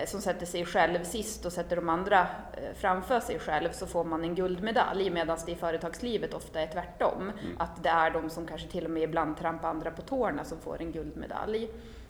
[0.07, 2.21] som sätter sig själv sist och sätter de andra
[2.53, 6.67] eh, framför sig själv så får man en guldmedalj medan det i företagslivet ofta är
[6.67, 7.33] tvärtom.
[7.59, 10.59] Att det är de som kanske till och med ibland trampar andra på tårna som
[10.59, 11.69] får en guldmedalj.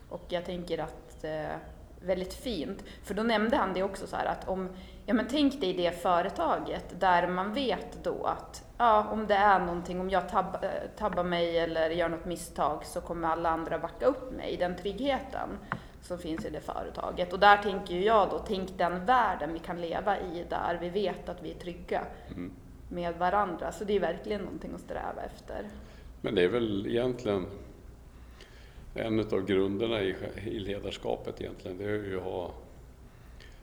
[0.08, 1.56] Och jag tänker att eh,
[2.00, 2.84] väldigt fint.
[3.02, 4.68] För då nämnde han det också så här att om,
[5.06, 9.58] ja men tänk dig det företaget där man vet då att ja, om det är
[9.58, 13.78] någonting, om jag tab, eh, tabbar mig eller gör något misstag så kommer alla andra
[13.78, 15.48] backa upp mig, den tryggheten
[16.04, 17.32] som finns i det företaget.
[17.32, 21.28] Och där tänker jag då, tänk den världen vi kan leva i där vi vet
[21.28, 22.52] att vi är trygga Mm.
[22.88, 23.72] med varandra.
[23.72, 25.68] Så det är verkligen någonting att sträva efter.
[26.20, 27.46] Men det är väl egentligen
[28.94, 30.14] en av grunderna i,
[30.44, 32.50] i ledarskapet egentligen, det är ju att ha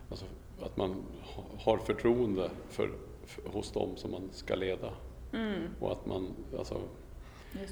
[0.10, 0.26] alltså,
[0.62, 2.90] att man ha- har förtroende för,
[3.26, 4.90] för, hos dem som man ska leda.
[5.34, 6.28] Mm, Och att man,
[6.58, 6.82] alltså,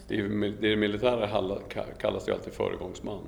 [0.07, 1.59] det, mil- det militära
[1.99, 3.21] kallas ju alltid föregångsman.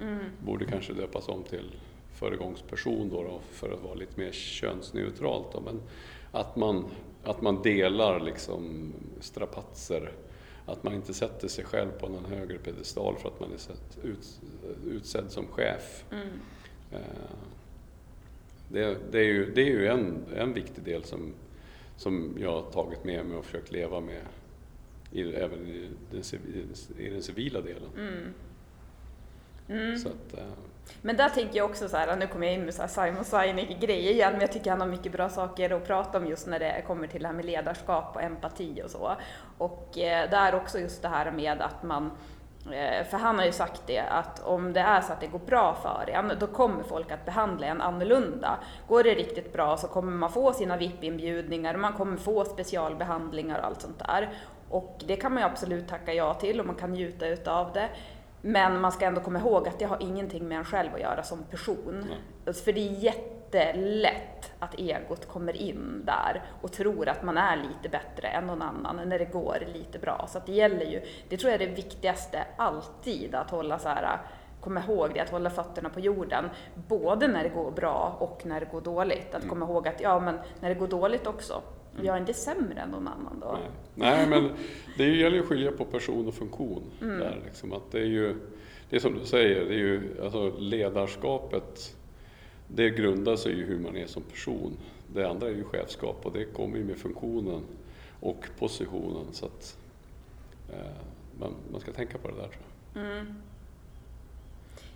[0.00, 1.70] Mm, Borde kanske döpas om till
[2.14, 5.52] föregångsperson då, då för att vara lite mer könsneutralt.
[5.52, 5.60] Då.
[5.60, 5.80] Men
[6.32, 6.84] att man,
[7.24, 10.12] att man delar liksom strapatser.
[10.66, 13.98] Att man inte sätter sig själv på någon högre pedestal för att man är sett,
[14.02, 14.40] ut,
[14.90, 16.04] utsedd som chef.
[16.10, 16.28] mm,
[16.92, 16.98] Eh,
[18.68, 21.32] Det, det är ju, det är ju en, en viktig del som,
[21.96, 24.22] som jag har tagit med mig och försökt leva med
[25.12, 26.22] i, även i den,
[26.98, 27.88] i den civila delen.
[27.98, 28.32] mm.
[29.70, 29.98] Mm.
[29.98, 30.44] Så att, eh,
[31.02, 33.24] Men där tänker jag också så här, nu kommer jag in med så här Simon
[33.24, 36.58] Sinek-grejer igen, men jag tycker han har mycket bra saker att prata om just när
[36.58, 39.16] det kommer till det här med ledarskap och empati och så.
[39.58, 42.10] Och eh, där också just det här med att man
[42.72, 45.38] eh, för han har ju sagt det att om det är så att det går
[45.38, 48.58] bra för en, då kommer folk att behandla en annorlunda.
[48.88, 53.66] Går det riktigt bra så kommer man få sina VIP-inbjudningar, man kommer få specialbehandlingar och
[53.66, 54.32] allt sånt där.
[54.70, 57.88] Och det kan man ju absolut tacka ja till och man kan njuta utav det.
[58.42, 61.22] Men man ska ändå komma ihåg att det har ingenting med en själv att göra
[61.22, 62.06] som person.
[62.44, 62.54] Nej.
[62.54, 67.88] För det är jättelätt att egot kommer in där och tror att man är lite
[67.88, 70.26] bättre än någon annan när det går lite bra.
[70.28, 73.88] Så att det gäller ju, det tror jag är det viktigaste alltid, att hålla så
[73.88, 74.20] här
[74.60, 76.50] komma ihåg det, att hålla fötterna på jorden,
[76.88, 79.34] både när det går bra och när det går dåligt.
[79.34, 81.62] Att komma ihåg att, ja men när det går dåligt också,
[82.02, 83.58] jag är inte sämre än någon annan då.
[83.94, 84.50] Nej, Nej men
[84.96, 86.82] det gäller ju att skilja på person och funktion.
[87.00, 88.34] Där, liksom, att det är ju,
[88.90, 91.96] det är som du säger, det är ju, alltså ledarskapet,
[92.68, 94.76] det grundar sig i hur man är som person.
[95.14, 97.62] Det andra är ju chefskap och det kommer ju med funktionen
[98.20, 99.24] och positionen.
[99.32, 99.76] Så att
[100.72, 100.92] eh,
[101.40, 102.62] man, man ska tänka på det där tror
[102.94, 103.26] jag.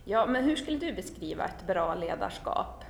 [0.05, 2.85] Ja, men hur skulle du beskriva ett bra ledarskap?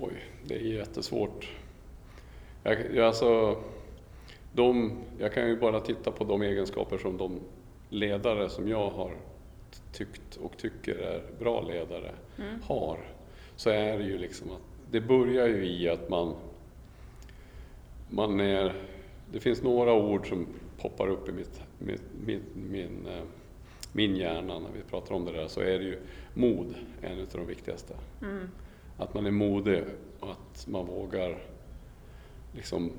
[0.00, 1.48] Oj, det är jättesvårt.
[2.62, 3.56] Jag, jag, alltså,
[4.52, 7.40] de, jag kan ju bara titta på de egenskaper som de
[7.88, 9.16] ledare som jag har
[9.92, 12.10] tyckt och tycker är bra ledare
[12.62, 12.98] har.
[13.56, 16.34] Så är det ju liksom att det börjar ju i att man,
[18.10, 18.72] man är,
[19.32, 20.46] det finns några ord som
[20.80, 23.24] poppar upp i mitt, mitt, min, min, eh,
[23.92, 25.98] min hjärna när vi pratar om det där, så är det ju
[26.34, 27.94] mod, en av de viktigaste.
[28.96, 29.84] Att man är modig
[30.20, 31.38] och att man vågar
[32.52, 32.92] liksom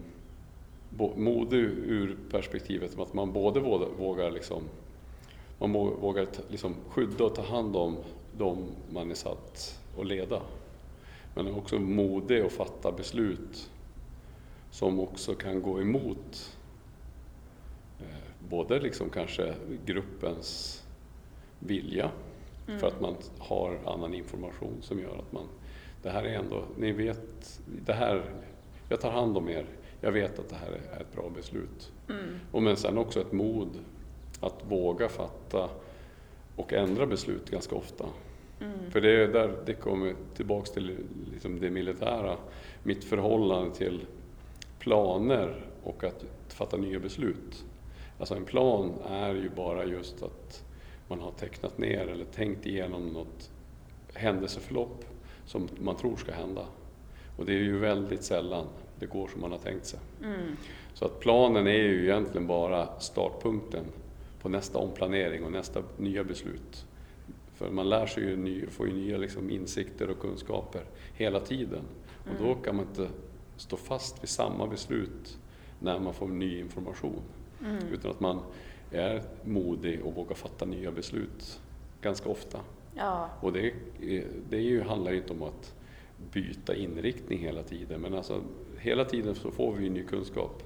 [1.16, 3.60] modig ur perspektivet att man både
[3.98, 4.64] vågar, liksom
[5.60, 7.98] man vågar liksom skydda och ta hand om
[8.38, 10.42] de man är satt att leda.
[11.34, 13.70] Men också modig att fatta beslut
[14.72, 16.58] som också kan gå emot
[18.00, 18.06] eh,
[18.50, 19.56] både liksom kanske
[19.86, 20.84] gruppens
[21.60, 22.12] vilja
[22.66, 25.46] för att man har annan information som gör att man,
[26.02, 28.24] det här är ändå, ni vet, det här,
[28.90, 29.66] jag tar hand om er,
[30.02, 31.92] jag vet att det här är ett bra beslut.
[32.52, 33.70] Och men sen också ett mod
[34.40, 35.70] att våga fatta
[36.56, 38.06] och ändra beslut ganska ofta.
[38.92, 40.98] För det är där det kommer tillbaks till
[41.32, 42.38] liksom det militära,
[42.84, 44.06] mitt förhållande till
[44.80, 47.66] planer och att fatta nya beslut.
[48.20, 50.64] Alltså en plan är ju bara just att
[51.08, 53.50] man har tecknat ner eller tänkt igenom något
[54.14, 55.06] händelseförlopp
[55.48, 56.66] som man tror ska hända.
[57.38, 58.66] Och det är ju väldigt sällan
[59.00, 60.00] det går som man har tänkt sig.
[60.94, 63.86] Så att planen är ju egentligen bara startpunkten
[64.42, 66.86] på nästa omplanering och nästa nya beslut.
[67.56, 70.82] För man lär sig ju ny, får ju nya liksom insikter och kunskaper
[71.14, 71.84] hela tiden.
[72.24, 73.10] Och då kan man inte
[73.58, 75.38] stå fast vid samma beslut
[75.80, 77.22] när man får ny information.
[77.92, 78.40] Utan att man
[78.92, 81.60] är modig och vågar fatta nya beslut
[82.02, 82.60] ganska ofta.
[82.98, 83.74] Ja, Och det,
[84.50, 85.74] det ju, handlar ju inte om att
[86.32, 88.42] byta inriktning hela tiden, men alltså
[88.80, 90.64] hela tiden så får vi ny kunskap.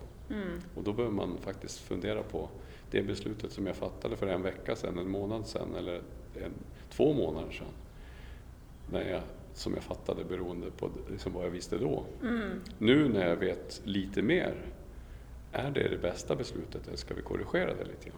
[0.75, 2.49] Och då behöver man faktiskt fundera på
[2.91, 6.01] det beslutet som jag fattade för en vecka sedan, en månad sedan eller
[6.35, 6.51] en,
[6.89, 7.67] två månader sedan.
[8.91, 9.21] När jag,
[9.53, 12.03] som jag fattade beroende på liksom vad jag visste då.
[12.77, 14.55] Nu när jag vet lite mer,
[15.51, 18.17] är det det bästa beslutet eller ska vi korrigera det lite grann?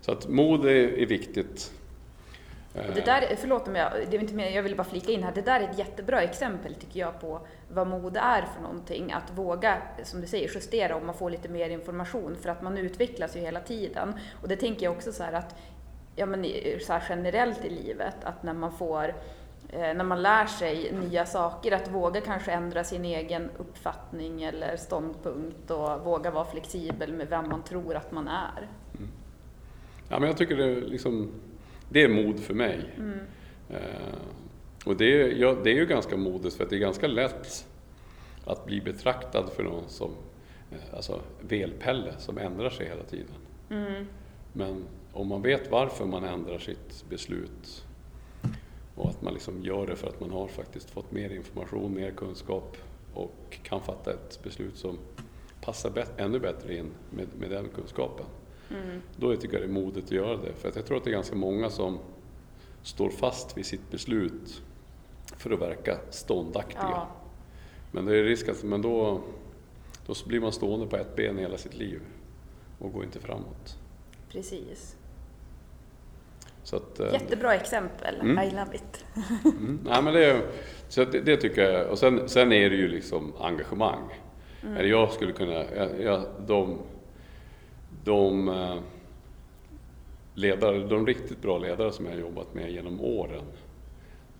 [0.00, 1.72] Så att mod är, är viktigt.
[2.88, 5.22] Och Det där, förlåt om jag, det är inte mer, jag vill bara flika in
[5.22, 9.12] här, det där är ett jättebra exempel tycker jag på vad mod är för någonting.
[9.12, 12.36] Att våga, som du säger, justera om man får lite mer information.
[12.36, 14.14] För att man utvecklas ju hela tiden.
[14.42, 15.56] Och det tänker jag också så här att,
[16.16, 16.44] ja men
[16.80, 19.14] så generellt i livet, att när man får
[19.68, 24.76] eh, när man lär sig nya saker, att våga kanske ändra sin egen uppfattning eller
[24.76, 25.70] ståndpunkt.
[25.70, 28.68] Och våga vara flexibel med vem man tror att man är.
[30.08, 31.32] Ja, men jag tycker det liksom,
[31.88, 32.78] det är mod för mig.
[33.70, 34.18] Eh,
[34.84, 37.66] och det är, ja, det är ju ganska modigt för att det är ganska lätt
[38.44, 40.10] att bli betraktad för någon som
[40.72, 43.34] eh, alltså velpelle som ändrar sig hela tiden.
[44.52, 47.84] Men om man vet varför man ändrar sitt beslut
[48.94, 52.10] och att man liksom gör det för att man har faktiskt fått mer information, mer
[52.10, 52.76] kunskap
[53.14, 54.98] och kan fatta ett beslut som
[55.60, 58.26] passar bet- ännu bättre in med, med den kunskapen.
[59.16, 60.52] Då tycker jag det är modigt att göra det.
[60.52, 61.98] För att jag tror att det är ganska många som
[62.82, 64.62] står fast vid sitt beslut
[65.36, 66.80] för att verka ståndaktiga.
[66.82, 67.08] Ja.
[67.92, 69.20] Men det är risk att men då,
[70.06, 72.00] då blir man stående på ett ben hela sitt liv
[72.78, 73.78] och går inte framåt.
[74.32, 74.96] Precis.
[76.62, 78.48] Så att, eh, Jättebra exempel, Mm.
[78.48, 79.04] I love it.
[79.44, 79.80] Mm.
[79.84, 80.42] Nej, men det,
[80.88, 81.90] så det, det tycker jag.
[81.90, 84.20] Och sen, sen är det ju liksom engagemang.
[84.62, 86.78] Eller jag skulle kunna, jag, jag, de,
[88.06, 88.78] de eh,
[90.34, 93.44] ledare, de riktigt bra ledare som jag har jobbat med genom åren,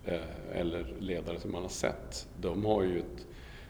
[0.05, 0.21] eh,
[0.53, 3.27] eller ledare som man har sett, de har ju ett,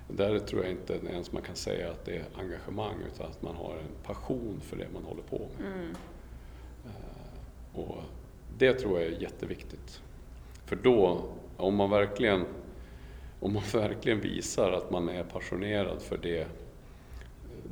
[0.09, 3.55] där tror jag inte ens man kan säga att det är engagemang utan att man
[3.57, 5.67] har en passion för det man håller på med.
[6.85, 8.03] Eh, Och
[8.59, 10.03] det tror jag är jätteviktigt.
[10.65, 11.23] För då,
[11.57, 12.45] om man verkligen,
[13.41, 16.47] om man verkligen visar att man är passionerad för det,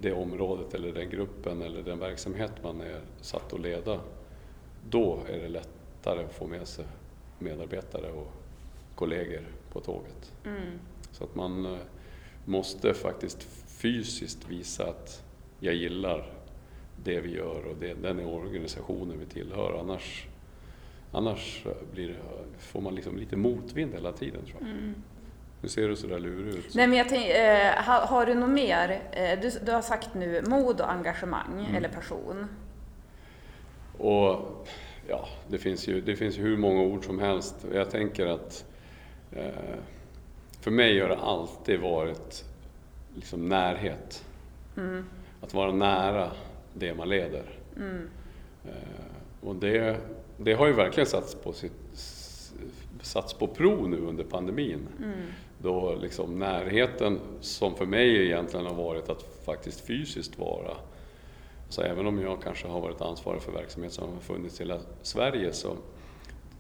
[0.05, 4.01] det området eller den gruppen eller den verksamhet man är satt att leda,
[4.91, 6.85] då är det lättare att få med sig
[7.39, 8.33] medarbetare och
[8.95, 10.33] kollegor på tåget.
[10.45, 10.79] Mm.
[11.13, 11.79] Så att man eh,
[12.45, 15.25] måste faktiskt fysiskt visa att
[15.61, 16.33] jag gillar
[17.05, 19.79] det vi gör och det, den organisationen vi tillhör.
[19.81, 20.27] Annars,
[21.13, 22.17] annars blir det,
[22.59, 24.71] får man liksom lite motvind hela tiden tror jag.
[24.71, 24.95] Mm.
[25.65, 26.73] Nu ser du sådär lurig ut.
[26.73, 26.79] Så.
[26.79, 29.03] Nej men jag tänk, eh, har, har du något mer?
[29.13, 31.75] Eh, du, du har sagt nu mod och engagemang Mm.
[31.75, 32.47] eller passion.
[33.99, 34.67] Och
[35.09, 37.55] ja, det finns, ju, det finns ju hur många ord som helst.
[37.73, 38.65] Jag tänker att
[39.33, 39.49] eh,
[40.61, 42.45] för mig har det alltid varit
[43.15, 44.25] liksom närhet.
[44.77, 45.05] Mm.
[45.41, 46.31] Att vara nära
[46.75, 47.45] det man leder.
[47.77, 48.09] Mm.
[48.65, 49.97] Eh, och det,
[50.37, 51.73] det har ju verkligen satts på, sitt,
[53.05, 54.89] satts på prov nu under pandemin.
[54.99, 55.19] Mm.
[55.59, 60.77] Då liksom närheten som för mig egentligen har varit att faktiskt fysiskt vara
[61.69, 64.81] så även om jag kanske har varit ansvarig för verksamhet som har funnits i hela
[65.03, 65.77] Sverige så,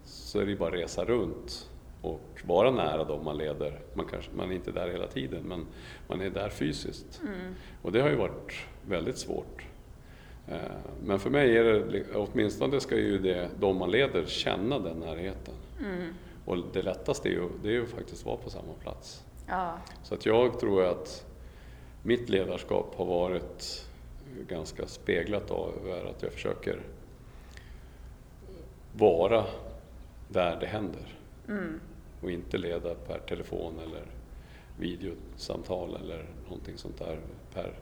[0.04, 1.70] så är det ju bara att resa runt
[2.02, 3.80] och vara nära dem man leder.
[3.94, 5.66] Man, kanske, man är inte där hela tiden men
[6.08, 7.20] man är där fysiskt.
[7.22, 7.54] Mm.
[7.82, 8.52] Och det har ju varit
[8.86, 9.64] väldigt svårt.
[10.48, 10.58] Eh,
[11.04, 15.54] Men för mig är det, åtminstone ska ju det, de man leder känna den närheten.
[15.80, 16.14] Mm.
[16.44, 19.24] Och det lättaste är ju, det är ju faktiskt att vara på samma plats.
[19.46, 19.78] Ja.
[20.02, 21.26] Så att jag tror att
[22.02, 23.86] mitt ledarskap har varit
[24.48, 25.72] ganska speglat av
[26.14, 26.80] att jag försöker
[28.92, 29.44] vara
[30.28, 31.80] där det händer Mm.
[32.22, 34.06] och inte leda per telefon eller
[34.78, 37.20] videosamtal eller någonting sånt där
[37.54, 37.78] per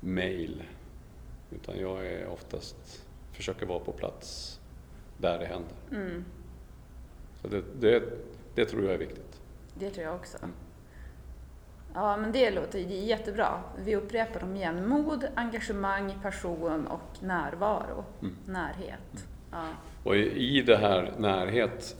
[0.00, 0.62] mail.
[1.50, 4.60] Utan jag är oftast, försöker vara på plats
[5.18, 5.76] där det händer.
[5.90, 6.24] Mm.
[7.46, 8.02] Så det, det,
[8.54, 9.40] det tror jag är viktigt.
[9.74, 10.38] Det tror jag också.
[10.38, 10.50] Mm.
[11.94, 13.62] Ja, men det låter jättebra.
[13.84, 14.88] Vi upprepar dem igen.
[14.88, 18.04] Mod, engagemang, passion och närvaro.
[18.22, 18.34] Mm.
[18.46, 19.26] Närhet.
[19.50, 19.68] Ja.
[20.04, 21.96] Och i i det här närhet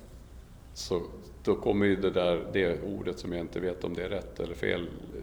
[0.75, 1.03] så
[1.45, 4.41] då kommer ju det där det ordet som jag inte vet om det är rätt
[4.41, 5.23] eller fel eh,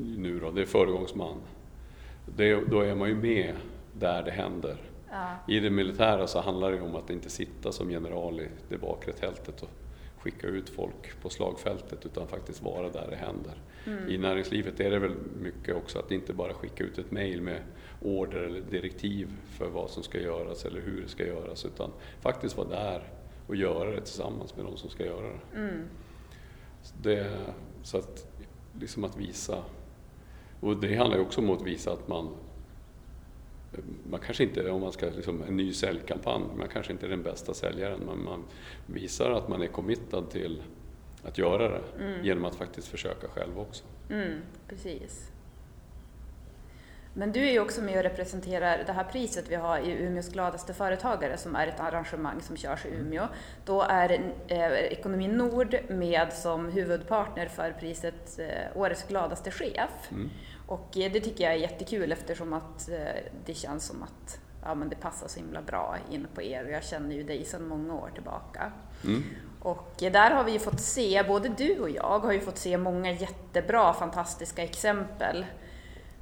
[0.00, 1.36] nu då, det är föregångsman.
[2.36, 3.54] Det, då är man ju med
[3.92, 4.76] där det händer.
[5.16, 5.54] Ja.
[5.54, 9.12] I det militära så handlar det om att inte sitta som general i det bakre
[9.12, 9.70] tältet och
[10.18, 13.54] skicka ut folk på slagfältet utan faktiskt vara där det händer.
[13.86, 14.10] Mm.
[14.10, 17.62] I näringslivet är det väl mycket också att inte bara skicka ut ett mejl med
[18.02, 22.56] order eller direktiv för vad som ska göras eller hur det ska göras utan faktiskt
[22.56, 23.02] vara där
[23.46, 25.58] och göra det tillsammans med de som ska göra det.
[25.58, 25.88] Mm.
[27.02, 27.30] det
[27.82, 28.26] så att,
[28.80, 29.62] liksom att visa,
[30.60, 32.28] och det handlar ju också om att visa att man
[34.10, 37.22] man kanske inte, om man ska liksom en ny säljkampanj, man kanske inte är den
[37.22, 38.44] bästa säljaren men man
[38.86, 40.62] visar att man är committad till
[41.22, 42.24] att göra det Mm.
[42.24, 43.84] genom att faktiskt försöka själv också.
[44.10, 45.30] Mm, precis.
[47.18, 50.28] Men du är ju också med och representerar det här priset vi har i Umeås
[50.32, 53.28] gladaste företagare som är ett arrangemang som körs i Umeå.
[53.64, 60.10] Då är eh, Ekonomi Nord med som huvudpartner för priset eh, Årets gladaste chef.
[60.10, 60.30] Mm.
[60.66, 62.96] Och eh, det tycker jag är jättekul eftersom att eh,
[63.46, 66.70] det känns som att ja, men det passar så himla bra in på er och
[66.70, 68.72] jag känner ju dig sedan många år tillbaka.
[69.04, 69.24] Mm.
[69.60, 72.58] Och eh, där har vi ju fått se, både du och jag har ju fått
[72.58, 75.46] se många jättebra, fantastiska exempel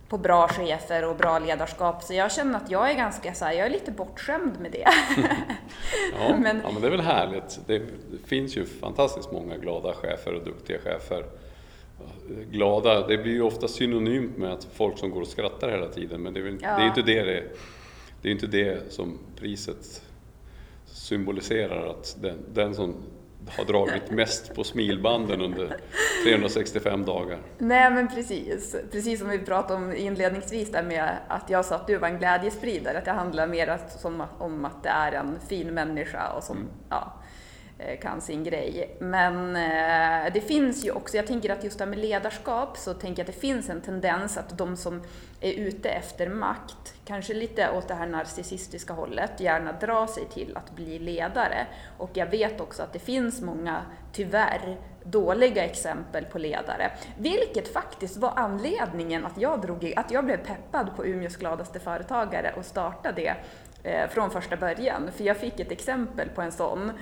[0.09, 2.03] på bra chefer och bra ledarskap.
[2.03, 4.89] Så jag känner att jag är ganska så här, jag är lite bortskämd med det.
[6.19, 7.61] Ja, Men- ja, men det är väl härligt.
[7.67, 11.25] Det, det finns ju fantastiskt många glada chefer och duktiga chefer.
[12.51, 16.23] Glada, det blir ju ofta synonymt med att folk som går och skrattar hela tiden
[16.23, 16.77] men det är, väl, Ja.
[16.77, 17.43] det är inte det det
[18.23, 20.03] det är inte det som priset
[20.87, 22.95] symboliserar att den, den som
[23.49, 25.77] har dragit mest på smilbanden under
[26.25, 27.39] 365 dagar.
[27.59, 31.87] Nej men precis, precis som vi pratade om inledningsvis där med att jag sa att
[31.87, 33.79] du var en glädjespridare, att det handlar mer
[34.39, 36.57] om att det är en fin människa och som
[36.89, 37.24] ja, eh,
[37.87, 38.97] Eh, kan sin grej.
[38.99, 42.95] Men eh, det finns ju också, jag tänker att just det här med ledarskap så
[42.95, 45.03] tänker jag att det finns en tendens att de som
[45.41, 50.57] är ute efter makt, kanske lite åt det här narcissistiska hållet, gärna drar sig till
[50.57, 51.67] att bli ledare.
[51.99, 53.83] Och jag vet också att det finns många,
[54.13, 56.91] tyvärr, dåliga exempel på ledare.
[57.19, 62.55] Vilket faktiskt var anledningen att jag, drog, att jag blev peppad på Umeås gladaste företagare
[62.57, 63.37] och startade det
[63.85, 65.11] eh, från första början.
[65.17, 66.93] För jag fick ett exempel på en sån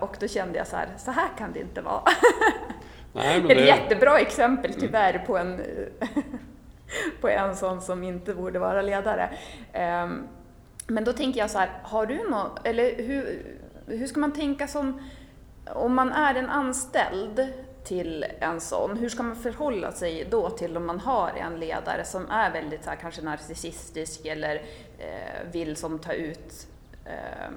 [0.00, 2.02] och då kände jag så här, så här kan det inte vara.
[3.12, 5.60] Nej, men Ett det, jättebra exempel tyvärr på en,
[7.20, 9.30] på en sån som inte borde vara ledare.
[9.72, 10.28] Ehm,
[10.86, 13.42] Men då tänker jag så här, har du något, eller hur,
[13.86, 15.00] hur ska man tänka som,
[15.66, 17.48] om man är en anställd
[17.84, 22.04] till en sån, hur ska man förhålla sig då till om man har en ledare
[22.04, 24.54] som är väldigt så här, kanske narcissistisk eller
[24.98, 26.66] eh, vill som ta ut,
[27.04, 27.50] eh,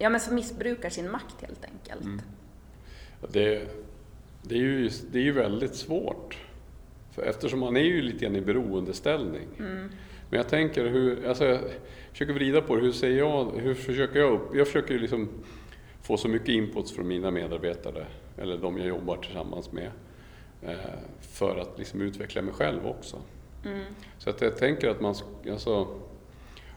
[0.00, 2.04] ja men som missbrukar sin makt helt enkelt?
[2.04, 2.20] Mm.
[3.28, 3.68] Det,
[4.42, 6.38] det, är ju, det är ju väldigt svårt,
[7.12, 9.48] för eftersom man är ju lite grann i beroendeställning.
[9.58, 9.90] Mm.
[10.30, 11.60] Men jag tänker, hur, alltså jag
[12.12, 15.28] försöker vrida på det, hur säger jag, hur försöker jag upp, jag försöker liksom
[16.02, 18.06] få så mycket inputs från mina medarbetare,
[18.38, 19.90] eller de jag jobbar tillsammans med,
[20.62, 20.76] eh,
[21.20, 23.16] för att liksom utveckla mig själv också.
[23.64, 23.84] Mm.
[24.18, 25.14] Så att jag tänker att man,
[25.50, 25.88] alltså,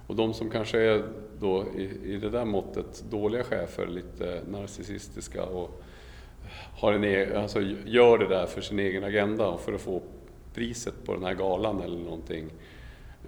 [0.08, 1.04] och de som kanske är
[1.44, 5.84] då i, i det där måttet dåliga chefer, lite narcissistiska och
[6.80, 10.02] har en, e, alltså, gör det där för sin egen agenda och för att få
[10.54, 12.50] priset på den här galan eller någonting.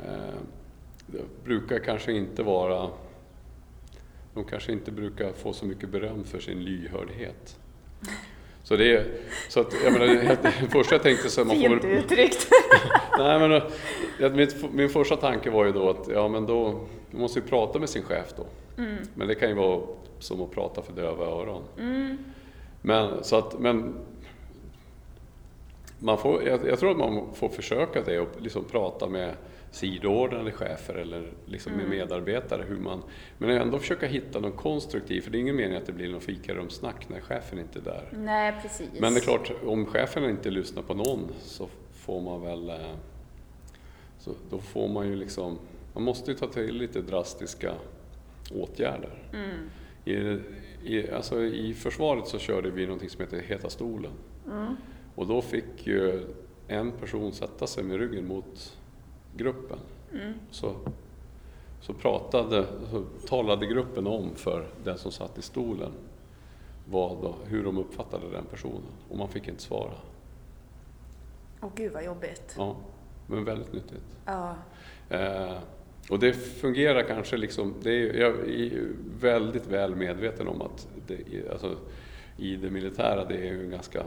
[0.05, 0.39] Eh,
[1.07, 2.89] det brukar kanske inte vara
[4.35, 7.59] de kanske inte brukar få så mycket beröm för sin lyhördhet.
[8.65, 9.05] Så det är,
[9.49, 10.07] så att, jag menar,
[10.41, 12.47] det första jag tänkte så man får Fint uttryckt!
[13.17, 13.61] nej, men,
[14.35, 17.79] min, min första tanke var ju då att ja, men då man måste ju prata
[17.79, 18.45] med sin chef då.
[18.81, 18.97] Mm.
[19.13, 19.81] Men det kan ju vara
[20.19, 21.63] som att prata för döva öron.
[21.79, 22.17] Mm.
[22.81, 23.93] Men, så att, men
[25.99, 29.33] man får, jag, jag, tror att man får försöka det och liksom prata med
[29.75, 31.89] sidoordnade chefer eller liksom mm.
[31.89, 32.63] med medarbetare.
[32.67, 33.03] Hur man,
[33.37, 36.23] men ändå försöka hitta något konstruktivt, för det är ingen mening att det blir något
[36.23, 38.09] fikarumssnack när chefen inte är där.
[38.11, 38.89] Nej, precis.
[38.99, 42.69] Men det är klart, om chefen inte lyssnar på någon så får man väl...
[42.69, 42.95] Eh,
[44.19, 45.57] så då får man ju liksom...
[45.93, 47.73] Man måste ju ta till lite drastiska
[48.51, 49.13] åtgärder.
[49.33, 49.69] Mm.
[50.05, 50.39] I,
[50.95, 54.11] i, alltså I försvaret så körde vi någonting som heter Heta stolen.
[54.51, 54.75] Mm.
[55.15, 56.23] Och då fick ju
[56.67, 58.77] en person sätta sig med ryggen mot
[59.37, 59.77] gruppen.
[60.13, 60.33] Mm.
[60.51, 60.75] Så,
[61.81, 65.91] så, pratade, så talade gruppen om för den som satt i stolen
[66.85, 69.93] vad, hur de uppfattade den personen och man fick inte svara.
[71.61, 72.55] Åh gud vad jobbigt.
[72.57, 72.75] Ja,
[73.27, 74.17] men väldigt nyttigt.
[74.25, 74.55] Ja.
[75.09, 75.57] Eh,
[76.09, 78.87] och det fungerar kanske liksom, det är, jag är
[79.19, 81.77] väldigt väl medveten om att det, alltså,
[82.37, 84.03] i det militära det är ju ganska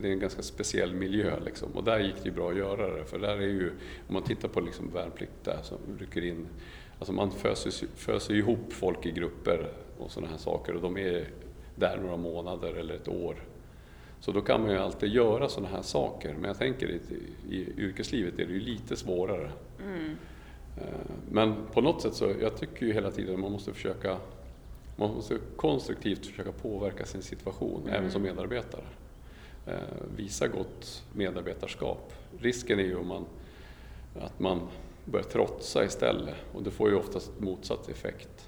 [0.00, 1.72] det är en ganska speciell miljö liksom.
[1.72, 3.04] och där gick det ju bra att göra det.
[3.04, 3.70] För där är ju,
[4.08, 6.46] om man tittar på liksom värnplikt där som rycker in,
[6.98, 11.28] alltså man föser, föser ihop folk i grupper och sådana här saker och de är
[11.74, 13.36] där några månader eller ett år.
[14.20, 16.34] Så då kan man ju alltid göra sådana här saker.
[16.34, 17.00] Men jag tänker i,
[17.50, 19.50] i yrkeslivet är det ju lite svårare.
[19.84, 20.16] Mm.
[20.76, 24.16] Eh, men på något sätt så, jag tycker ju hela tiden man måste försöka,
[24.96, 27.94] man måste konstruktivt försöka påverka sin situation, mm.
[27.94, 28.84] även som medarbetare.
[29.68, 29.74] Eh,
[30.16, 32.12] visa gott medarbetarskap.
[32.38, 33.26] Risken är ju man,
[34.20, 34.68] att man
[35.04, 38.46] börjar trotsa istället och det får ju oftast motsatt effekt.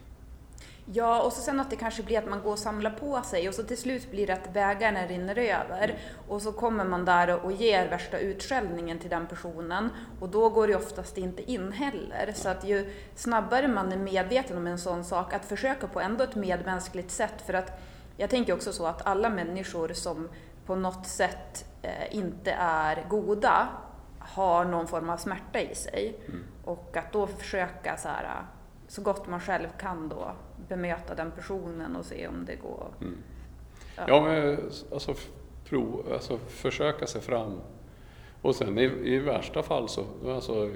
[0.92, 3.48] Ja, och så sen att det kanske blir att man går och samlar på sig
[3.48, 5.96] och så till slut blir det att vägarna rinner över mm.
[6.28, 9.88] och så kommer man där och ger värsta utskällningen till den personen
[10.20, 12.32] och då går det oftast inte in heller.
[12.34, 16.24] Så att ju snabbare man är medveten om en sån sak, att försöka på ändå
[16.24, 17.80] ett medmänskligt sätt för att
[18.16, 20.28] jag tänker också så att alla människor som
[20.70, 23.68] på något sätt eh, inte är goda
[24.18, 26.16] har någon form av smärta i sig.
[26.28, 26.44] Mm.
[26.64, 28.42] Och att då försöka så, här,
[28.88, 30.32] så gott man själv kan då
[30.68, 32.88] bemöta den personen och se om det går.
[33.00, 33.16] Mm.
[33.96, 35.14] Ja, ja men, alltså,
[35.64, 37.60] prov, alltså försöka sig fram.
[38.42, 40.70] Och sen i, i värsta fall så alltså,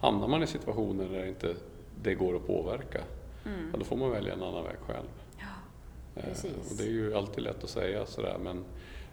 [0.00, 1.54] hamnar man i situationer där inte
[2.02, 3.00] det går att påverka.
[3.46, 3.70] Mm.
[3.72, 5.08] Ja, då får man välja en annan väg själv.
[5.38, 6.44] Ja, precis.
[6.44, 8.64] Eh, och det är ju alltid lätt att säga sådär men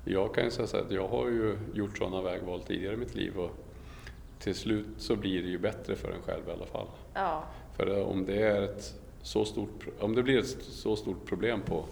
[0.07, 3.15] jag kan ju säga så att jag har ju gjort sådana vägval tidigare i mitt
[3.15, 3.51] liv och
[4.39, 6.87] till slut så blir det ju bättre för en själv i alla fall.
[7.13, 7.43] Ja.
[7.75, 11.85] För om det, är ett så stort, om det blir ett så stort problem på,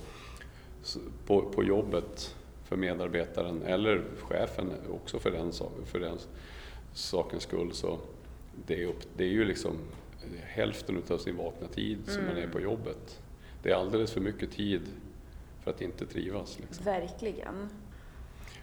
[1.27, 5.51] på, på jobbet för medarbetaren eller chefen också för den,
[5.85, 6.17] för den
[6.93, 7.99] sakens skull så
[8.67, 9.77] det är, upp, det är ju liksom
[10.43, 12.25] hälften av sin vakna tid som mm.
[12.25, 12.51] man är mm.
[12.51, 13.21] på jobbet.
[13.63, 14.81] Det är alldeles för mycket tid
[15.63, 16.59] för att inte trivas.
[16.59, 16.85] Liksom.
[16.85, 17.69] Verkligen.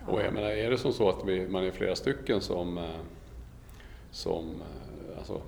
[0.07, 2.85] Och jag menar, är det som så att vi, man är flera stycken som, eh,
[4.11, 5.41] som eh, alltså,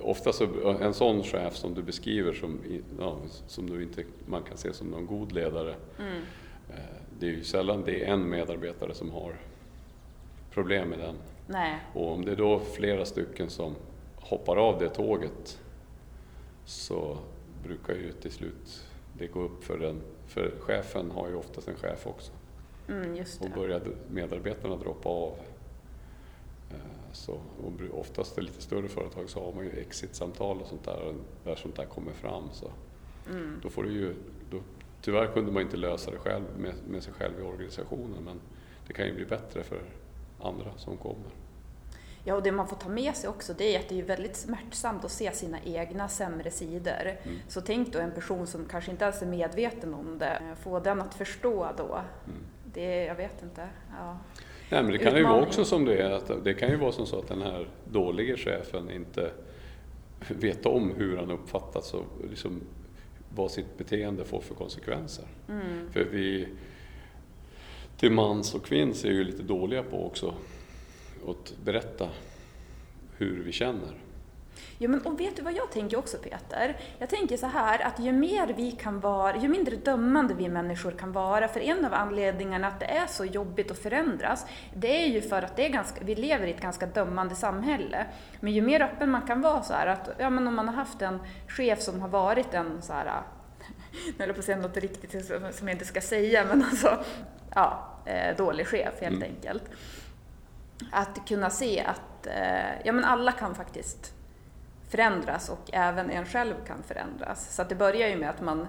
[0.00, 2.58] ofta så, en sån chef som du beskriver som,
[2.98, 3.16] ja,
[3.46, 6.22] som du inte man kan se som någon god ledare, mm.
[6.70, 6.76] Eh,
[7.18, 9.34] det är ju sällan det är en medarbetare som har
[10.50, 11.14] problem med den.
[11.46, 11.78] Nej.
[11.94, 13.74] Och om det är då flera stycken som
[14.16, 15.60] hoppar av det tåget
[16.64, 17.18] så
[17.62, 18.86] brukar ju till slut
[19.18, 22.32] det gå upp för den, för chefen har ju oftast en chef också.
[22.90, 25.38] Mm, och började medarbetarna droppa av.
[26.70, 26.76] Eh,
[27.12, 31.14] så, och oftast i lite större företag så har man ju exit-samtal och sånt där,
[31.44, 32.48] där sånt där kommer fram.
[32.52, 32.70] Så
[33.62, 34.14] Då får du ju,
[34.50, 34.60] då,
[35.02, 38.40] tyvärr kunde man inte lösa det själv med, med sig själv i organisationen men
[38.86, 39.82] det kan ju bli bättre för
[40.40, 41.30] andra som kommer.
[42.24, 44.36] Ja, och det man får ta med sig också det är att det är väldigt
[44.36, 47.18] smärtsamt att se sina egna sämre sidor.
[47.22, 47.38] Mm.
[47.48, 51.00] Så tänk då en person som kanske inte ens är medveten om det, få den
[51.00, 51.84] att förstå då.
[51.84, 52.38] Mm.
[52.74, 53.68] Det, jag vet inte.
[53.98, 54.18] Ja.
[54.70, 55.46] Nej, men det kan ju vara Utmaning.
[55.48, 58.36] också som det är, att det kan ju vara som så att den här dåliga
[58.36, 59.30] chefen inte
[60.28, 62.60] vet om hur han uppfattas och liksom
[63.34, 65.24] vad sitt beteende får för konsekvenser.
[65.48, 65.90] Mm.
[65.92, 66.48] För vi
[67.96, 70.34] till mans och kvinns är ju lite dåliga på också
[71.28, 72.08] att berätta
[73.16, 73.94] hur vi känner.
[74.78, 76.76] Ja, men och vet du vad jag tänker också Peter?
[76.98, 80.90] Jag tänker så här att ju mer vi kan vara, ju mindre dömande vi människor
[80.90, 85.06] kan vara, för en av anledningarna att det är så jobbigt att förändras, det är
[85.08, 88.06] ju för att det är ganska, vi lever i ett ganska dömande samhälle.
[88.40, 90.74] Men ju mer öppen man kan vara så här att, ja men om man har
[90.74, 93.04] haft en chef som har varit en så här,
[94.06, 96.98] nu höll jag på att säga något riktigt som jag inte ska säga, men alltså,
[97.54, 99.28] ja, eh, dålig chef helt Mm.
[99.36, 99.62] enkelt.
[100.92, 104.14] Att kunna se att, eh, ja men alla kan faktiskt
[104.90, 107.54] förändras och även en själv kan förändras.
[107.54, 108.68] Så det börjar ju med att man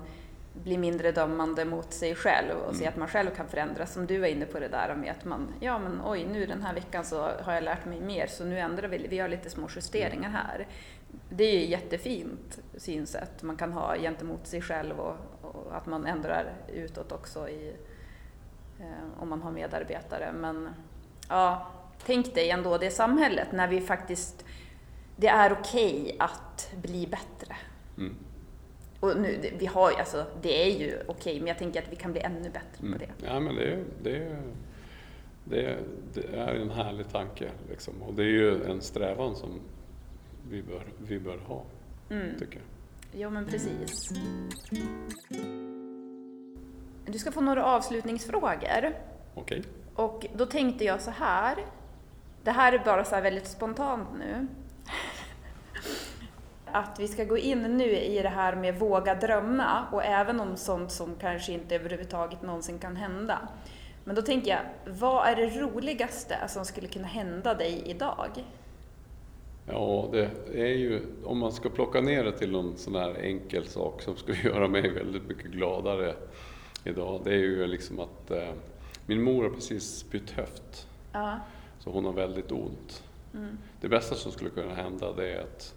[0.53, 3.93] blir mindre dömande mot sig själv och ser att man själv kan förändras.
[3.93, 6.61] Som du var inne på det där med att man, ja men oj, nu den
[6.61, 9.49] här veckan så har jag lärt mig mer så nu ändrar vi, vi gör lite
[9.49, 10.67] små justeringar här.
[11.29, 16.05] Det är ju jättefint synsätt man kan ha gentemot sig själv och, och att man
[16.05, 17.75] ändrar utåt också i,
[18.79, 20.31] eh, om man har medarbetare.
[20.31, 20.69] Men
[21.29, 21.71] ja,
[22.05, 24.45] tänk dig ändå det samhället när vi faktiskt
[25.15, 27.55] det är okej att bli bättre.
[27.97, 28.15] Mm.
[28.99, 31.95] Och nu, vi har ju, alltså, det är ju okej, men jag tänker att vi
[31.95, 32.99] kan bli ännu bättre på Mm.
[32.99, 33.25] det.
[33.27, 34.37] Ja, men det, är- det,
[35.43, 35.77] det,
[36.13, 38.01] det är en härlig tanke liksom.
[38.01, 39.59] och det är ju en strävan som
[40.49, 41.63] vi bör, vi bör ha,
[42.09, 42.37] Mm.
[42.39, 42.63] tycker jag.
[43.21, 44.09] Jo, men precis.
[47.05, 48.95] Du ska få några avslutningsfrågor.
[49.35, 49.63] Okej?
[49.95, 51.65] Och då tänkte jag så här.
[52.43, 54.47] Det här är bara så här väldigt spontant nu.
[56.65, 60.57] Att vi ska gå in nu i det här med våga drömma och även om
[60.57, 63.39] sånt som kanske inte överhuvudtaget någonsin kan hända.
[64.03, 64.61] Men då tänker jag,
[64.93, 68.43] vad är det roligaste som skulle kunna hända dig idag?
[69.67, 73.65] Ja, det är ju, om man ska plocka ner det till någon sån här enkel
[73.67, 76.15] sak som skulle göra mig väldigt mycket gladare
[76.83, 78.49] idag, det är ju liksom att eh,
[79.05, 81.39] min mor har precis bytt höft, Ja.
[81.79, 83.03] så hon har väldigt ont.
[83.33, 83.57] Mm.
[83.81, 85.75] Det bästa som skulle kunna hända det är att,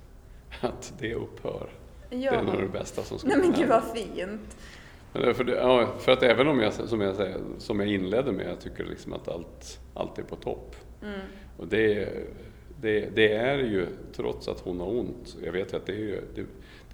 [0.60, 1.68] att det upphör.
[2.10, 2.30] Ja.
[2.30, 3.86] Det är nog det bästa som skulle Nej men kunna gud hända.
[3.86, 4.56] vad fint.
[5.36, 8.46] För, det, ja, för att även om jag, som jag, säger, som jag inledde med,
[8.50, 10.76] jag tycker liksom att allt, allt är på topp.
[11.02, 11.20] Mm.
[11.56, 12.08] Och det,
[12.80, 13.86] det, det är ju,
[14.16, 16.20] trots att hon har ont, jag vet att det, är ju,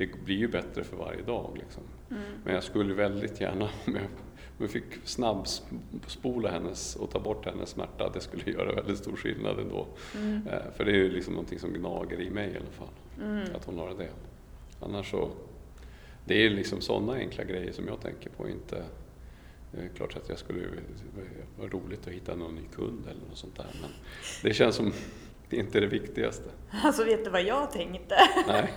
[0.06, 1.50] det, blir ju bättre för varje dag.
[1.60, 1.82] Liksom.
[2.10, 2.22] Mm.
[2.44, 4.02] Men jag skulle väldigt gärna, om jag,
[4.58, 9.16] om jag fick snabbspola hennes och ta bort hennes smärta, det skulle göra väldigt stor
[9.16, 9.86] skillnad ändå.
[10.16, 10.46] Mm.
[10.48, 13.48] Eh, För det är ju liksom någonting som gnager i mig i alla fall, Mm.
[13.56, 14.08] att hon har det.
[14.80, 15.30] Annars så,
[16.24, 18.84] det är liksom sådana enkla grejer som jag tänker på, inte
[19.72, 20.66] det är klart att jag skulle
[21.58, 23.90] vara roligt att hitta någon ny kund eller något sånt där, men
[24.42, 24.92] det känns som
[25.48, 26.50] det är inte det viktigaste.
[26.70, 28.14] Alltså vet du vad jag tänkte?
[28.46, 28.74] Nej.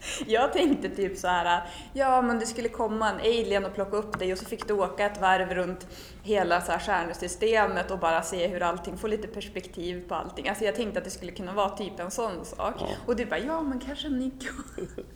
[0.26, 4.18] Jag tänkte typ så här, ja men det skulle komma en alien och plocka upp
[4.18, 5.86] dig och så fick du åka ett varv runt
[6.22, 10.48] hela så här stjärnsystemet och bara se hur allting, få lite perspektiv på allting.
[10.48, 12.74] Alltså jag tänkte att det skulle kunna vara typ en sån sak.
[12.78, 12.88] Ja.
[13.06, 14.88] Och du bara, ja men kanske kund.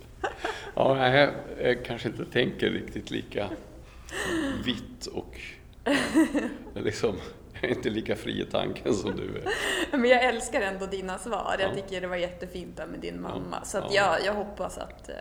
[0.74, 1.30] Ja, jag,
[1.62, 3.48] jag kanske inte tänker riktigt lika
[4.64, 5.40] vitt och
[6.74, 7.16] liksom,
[7.60, 9.48] jag är inte lika fri i tanken som du är.
[9.98, 11.56] Men jag älskar ändå dina svar.
[11.58, 11.74] Jag Ja.
[11.74, 13.64] tycker det var jättefint där med din mamma.
[13.64, 14.16] Så att Ja.
[14.18, 15.14] jag, jag hoppas att, eh,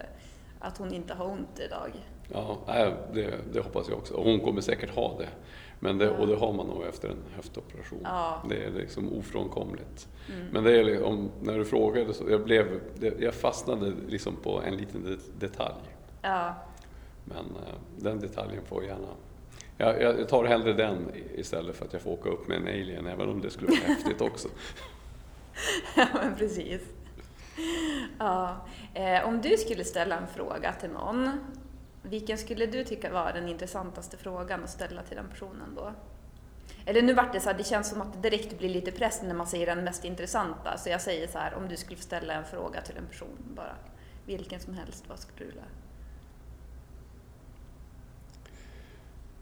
[0.60, 1.92] att hon inte har ont idag.
[2.34, 2.58] Ja,
[3.14, 4.14] det, det hoppas jag också.
[4.18, 5.28] Hon kommer säkert ha det.
[5.80, 8.00] Men det, och det har man nog efter en höftoperation.
[8.04, 8.44] Ja.
[8.50, 10.08] Det är liksom ofrånkomligt.
[10.36, 10.48] Mm.
[10.52, 12.80] Men det är liksom, när du frågade så jag, blev,
[13.20, 15.76] jag fastnade liksom på en liten det- detalj.
[16.22, 16.56] Ja,
[17.26, 19.08] Men eh, den detaljen får gärna...
[19.78, 23.08] Jag, jag tar hellre den istället för att jag får åka upp med en alien,
[23.08, 24.48] även om det skulle vara häftigt också.
[25.96, 26.82] ja men precis.
[28.20, 28.66] Ja.
[28.94, 31.40] Eh, om du skulle ställa en fråga till någon,
[32.02, 35.94] vilken skulle du tycka var den intressantaste frågan att ställa till den personen då?
[36.86, 39.22] Eller nu vart det så här, det känns som att det direkt blir lite press
[39.24, 40.78] när man säger den mest intressanta.
[40.78, 43.76] Så jag säger så här, om du skulle ställa en fråga till en person bara,
[44.26, 45.64] vilken som helst, vad skulle du vilja?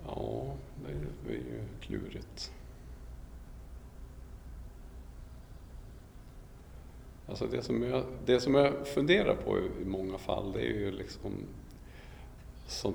[0.06, 0.54] Ja,
[0.86, 2.52] det är, ju klurigt.
[7.28, 10.91] Alltså det som, jag, det som jag funderar på i många fall det är ju
[10.91, 11.32] liksom
[12.68, 12.93] så,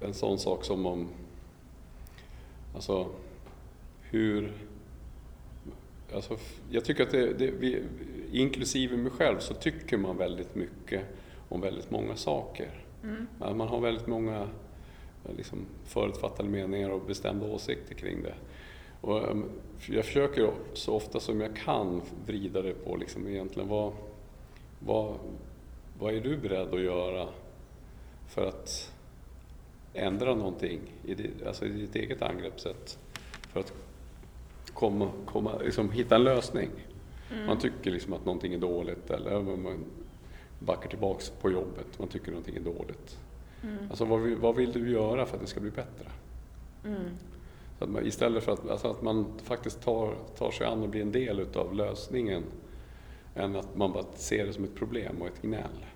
[0.00, 1.08] en sån sak som om,
[2.74, 3.06] alltså
[4.02, 4.52] hur,
[6.14, 6.36] alltså
[6.70, 7.82] jag tycker att det, det vi,
[8.32, 11.02] inklusive mig själv så tycker man väldigt mycket
[11.48, 12.84] om väldigt många saker.
[13.02, 13.26] Mm.
[13.38, 14.48] Man har väldigt många
[15.36, 18.34] liksom, förutfattade meningar och bestämda åsikter kring det.
[19.00, 19.44] Och ehm,
[19.88, 23.92] jag försöker så ofta som jag kan vrida det på liksom egentligen vad,
[24.78, 25.14] vad,
[25.98, 27.28] vad är du beredd att göra
[28.28, 28.92] för att
[29.94, 32.98] ändra någonting i ditt, alltså i ditt eget angreppssätt
[33.52, 33.72] för att
[34.74, 36.70] komma, komma, liksom hitta en lösning.
[37.32, 37.46] Mm.
[37.46, 39.84] Man tycker liksom att någonting är dåligt eller man
[40.58, 43.18] backar tillbaks på jobbet, man tycker någonting är dåligt.
[43.62, 43.78] Mm.
[43.88, 46.10] Alltså vad vill, vad vill, du göra för att det ska bli bättre?
[46.84, 47.10] Mm.
[47.78, 51.02] Att man, istället för att, alltså att man faktiskt tar, tar sig an och blir
[51.02, 52.42] en del utav lösningen
[53.34, 55.86] än att man bara ser det som ett problem och ett gnäll.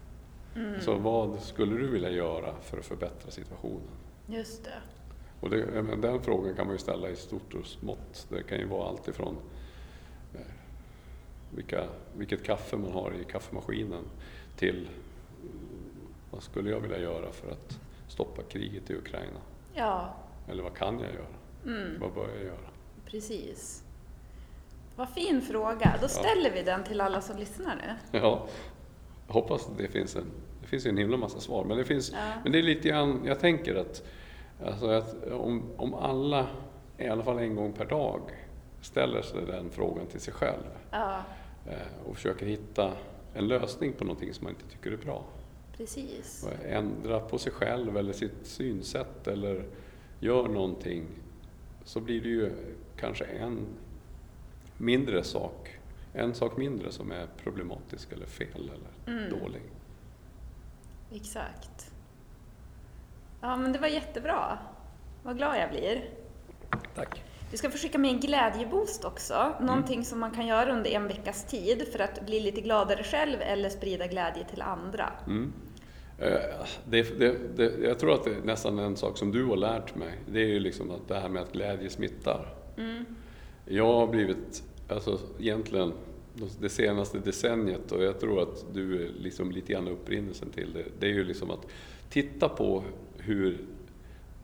[0.57, 0.81] Mm.
[0.81, 3.91] Så vad skulle du vilja göra för att förbättra situationen?
[4.27, 4.81] Just det.
[5.41, 8.27] Och det, den frågan kan man ju ställa i stort och smått.
[8.29, 9.37] Det kan ju vara allt ifrån
[10.35, 10.41] eh,
[11.55, 11.85] vilka,
[12.17, 14.05] vilket kaffe man har i kaffemaskinen
[14.57, 14.89] till
[16.31, 17.78] vad skulle jag vilja göra för att
[18.09, 19.41] stoppa kriget i Ukraina?
[19.74, 20.14] Ja.
[20.49, 21.26] Eller vad kan jag göra?
[21.66, 22.01] Mm.
[22.01, 22.70] Vad bör jag göra?
[23.07, 23.85] Precis.
[24.97, 25.95] Vad fin fråga.
[26.01, 26.51] Då ställer ja.
[26.55, 28.18] vi den till alla som lyssnar nu.
[28.18, 28.47] Ja,
[29.26, 30.26] jag hoppas det finns en,
[30.61, 31.64] det finns en himla massa svar.
[31.64, 32.18] Men det, finns, ja.
[32.43, 34.03] men det är lite grann, jag tänker att,
[34.64, 36.47] alltså att om, om alla,
[36.99, 38.20] i alla fall en gång per dag,
[38.81, 41.22] ställer sig den frågan till sig själv ja.
[41.66, 42.93] Eh, och försöker hitta
[43.35, 45.24] en lösning på någonting som man inte tycker är bra.
[45.81, 46.47] Precis.
[46.64, 49.64] Ändra på sig själv eller sitt synsätt eller
[50.18, 51.07] gör någonting
[51.85, 52.53] så blir det ju
[52.97, 53.66] kanske en
[54.78, 55.78] mindre sak,
[56.12, 59.41] en sak mindre som är problematisk eller fel eller mm.
[59.41, 59.62] dålig.
[61.12, 61.93] Exakt.
[63.41, 64.59] Ja, men det var jättebra.
[65.22, 66.11] Vad glad jag blir.
[66.95, 67.22] Tack.
[67.51, 69.35] Du ska skicka med en glädjeboost också.
[69.35, 69.66] Mm.
[69.66, 70.05] Någonting mm.
[70.05, 73.68] som man kan göra under en veckas tid för att bli lite gladare själv eller
[73.68, 75.12] sprida glädje till andra.
[75.26, 75.53] Mm.
[76.21, 79.57] Eh, det, det, det, jag tror att det är nästan en sak som du har
[79.57, 80.12] lärt mig.
[80.33, 82.55] Det är ju liksom att det här med att glädje smittar.
[82.77, 83.05] Mm.
[83.64, 85.93] Jag har blivit, alltså egentligen
[86.61, 90.85] det senaste decenniet och jag tror att du är liksom lite grann upprinnelsen till det.
[90.99, 91.66] Det är ju liksom att
[92.11, 92.85] titta på
[93.16, 93.59] hur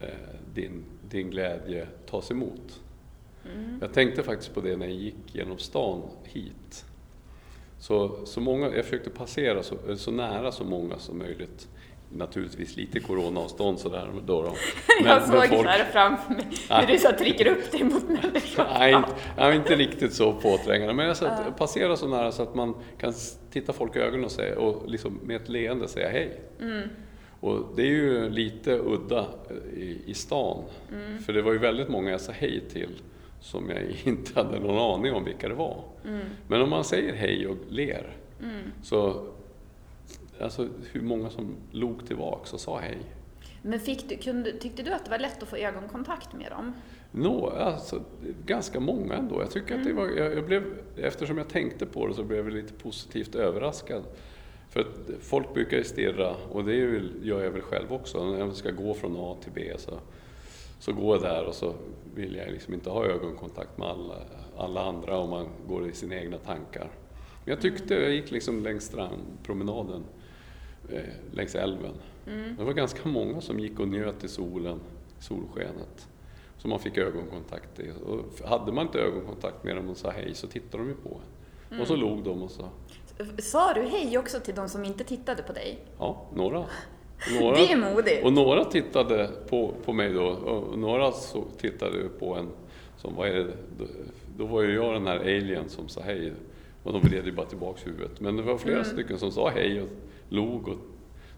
[0.01, 0.09] eh,
[0.55, 2.81] din, din glädje tas emot.
[3.55, 3.79] Mm.
[3.81, 6.85] Jag tänkte faktiskt på det när jag gick genom stan hit.
[7.79, 11.69] Så, så många, jag försökte passera så, så nära så många som möjligt
[12.11, 14.11] naturligtvis lite coronaavstånd sådär.
[14.27, 14.55] Då, då.
[15.03, 15.69] Men, jag såg folk...
[15.69, 18.65] här framför mig hur du så trycker upp dig mot människor.
[18.79, 20.95] Nej, inte, nej, inte riktigt så påträngande.
[20.95, 21.55] Men jag uh.
[21.59, 23.13] passera så nära så att man kan
[23.51, 26.41] titta folk i ögonen och, säga, och liksom med ett leende säga hej.
[26.61, 26.89] Mm.
[27.41, 29.27] Och det är ju lite udda
[29.77, 30.65] i, i stan.
[30.93, 31.19] Mm.
[31.19, 32.91] För det var ju väldigt många jag sa hej till
[33.47, 35.85] som jag inte hade någon aning om vilka det var.
[36.05, 36.21] Mm.
[36.49, 38.73] Men om man säger hej och ler mm.
[38.83, 39.27] så
[40.41, 42.99] alltså hur många som log tillbaks och sa hej.
[43.63, 46.73] Men fick du, kunde, tyckte du att det var lätt att få ögonkontakt med dem?
[47.11, 48.03] Nå, alltså,
[48.47, 49.41] ganska många ändå.
[49.41, 49.81] Jag tycker mm.
[49.81, 50.05] att det mm.
[50.05, 50.63] var, jag, jag, blev,
[50.97, 54.05] eftersom jag tänkte på det så blev jag lite positivt överraskad.
[54.71, 56.75] För att folk brukar stirra, och det
[57.23, 59.99] gör jag väl själv också, när jag ska gå från A till B så,
[60.79, 61.75] så går jag där och så
[62.15, 64.15] vill jag liksom inte ha ögonkontakt med alla,
[64.57, 66.91] alla andra om man går i sina egna tankar.
[67.45, 70.05] Men jag tyckte, jag gick liksom längs strandpromenaden
[70.91, 71.03] eh,
[71.33, 71.95] längs älven.
[72.27, 72.57] Mm.
[72.57, 74.81] Det var ganska många som gick och njöt i solen,
[75.21, 76.09] solskenet.
[76.59, 77.93] Som man fick ögonkontakt i.
[78.07, 81.09] Och hade man inte ögonkontakt med dem och sa hej så tittade de ju på
[81.09, 81.21] en.
[81.71, 81.81] Mm.
[81.81, 82.69] Och så log de och så.
[83.39, 85.79] Sa du hej också till de som inte tittade på dig?
[85.99, 86.67] Ja, några.
[87.41, 88.25] Några det är modigt.
[88.25, 92.49] Och några tittade på, på mig då och några så tittade på en
[92.97, 93.57] som, vad är det?
[93.79, 93.85] Då,
[94.39, 96.33] då var ju jag den här alien som sa hej
[96.83, 98.21] och de vred ju bara tillbaks huvudet.
[98.21, 98.91] Men det var flera mm.
[98.93, 99.89] stycken som sa hej och
[100.29, 100.77] log och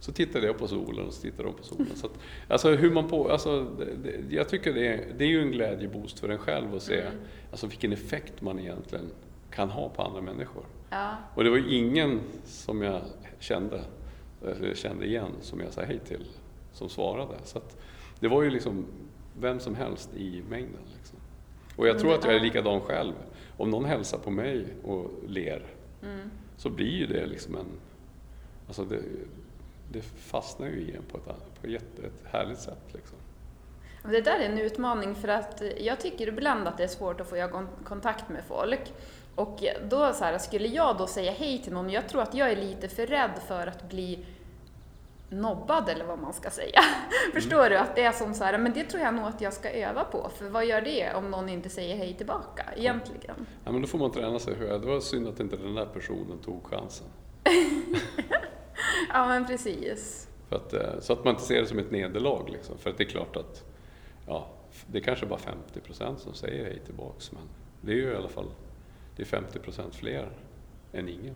[0.00, 1.86] så tittade jag på solen och så tittade de på solen.
[1.94, 2.12] Så att,
[2.48, 3.66] alltså hur man på, alltså,
[4.02, 7.00] det, jag tycker det är, det är ju en glädjeboost för en själv att se
[7.00, 7.12] mm.
[7.50, 9.10] alltså, vilken effekt man egentligen
[9.50, 10.62] kan ha på andra människor.
[10.90, 11.16] Ja.
[11.34, 13.00] Och det var ingen som jag
[13.38, 13.80] kände,
[14.44, 16.24] eller kände igen som jag sa hej till,
[16.72, 17.34] som svarade.
[17.44, 17.60] Så
[18.20, 18.86] det var ju liksom
[19.40, 20.82] vem som helst i mängden.
[20.96, 21.18] Liksom.
[21.76, 23.12] Och jag tror att jag är likadan själv.
[23.56, 25.62] Om någon hälsar på mig och ler
[26.02, 26.30] mm.
[26.56, 27.66] så blir ju det liksom en
[28.68, 29.02] Alltså det,
[29.92, 31.24] det fastnar ju i en på ett,
[31.60, 32.82] på ett, ett härligt sätt.
[32.92, 33.17] Liksom.
[34.12, 37.28] Det där är en utmaning för att jag tycker ibland att det är svårt att
[37.28, 38.92] få ögonkontakt med folk.
[39.34, 42.50] Och då så här, skulle jag då säga hej till någon, jag tror att jag
[42.50, 44.26] är lite för rädd för att bli
[45.30, 46.80] nobbad eller vad man ska säga.
[47.34, 47.76] Förstår du?
[47.76, 50.04] Att det är som så här, men det tror jag nog att jag ska öva
[50.04, 53.46] på, för vad gör det om någon inte säger hej tillbaka egentligen?
[53.64, 54.54] Ja, men då får man träna sig.
[54.54, 57.06] Det var synd att inte den där personen tog chansen.
[59.12, 60.28] Ja, men precis.
[60.50, 62.48] Att, eh, så att man inte ser det som ett nederlag.
[62.48, 62.78] Liksom.
[62.78, 63.64] För att det är klart att
[64.28, 64.46] ja,
[64.86, 67.32] det är kanske bara 50 procent som säger hej tillbaks.
[67.32, 67.42] Men
[67.80, 68.50] det är ju i alla fall
[69.16, 70.28] det är 50 procent fler
[70.92, 71.34] än ingen.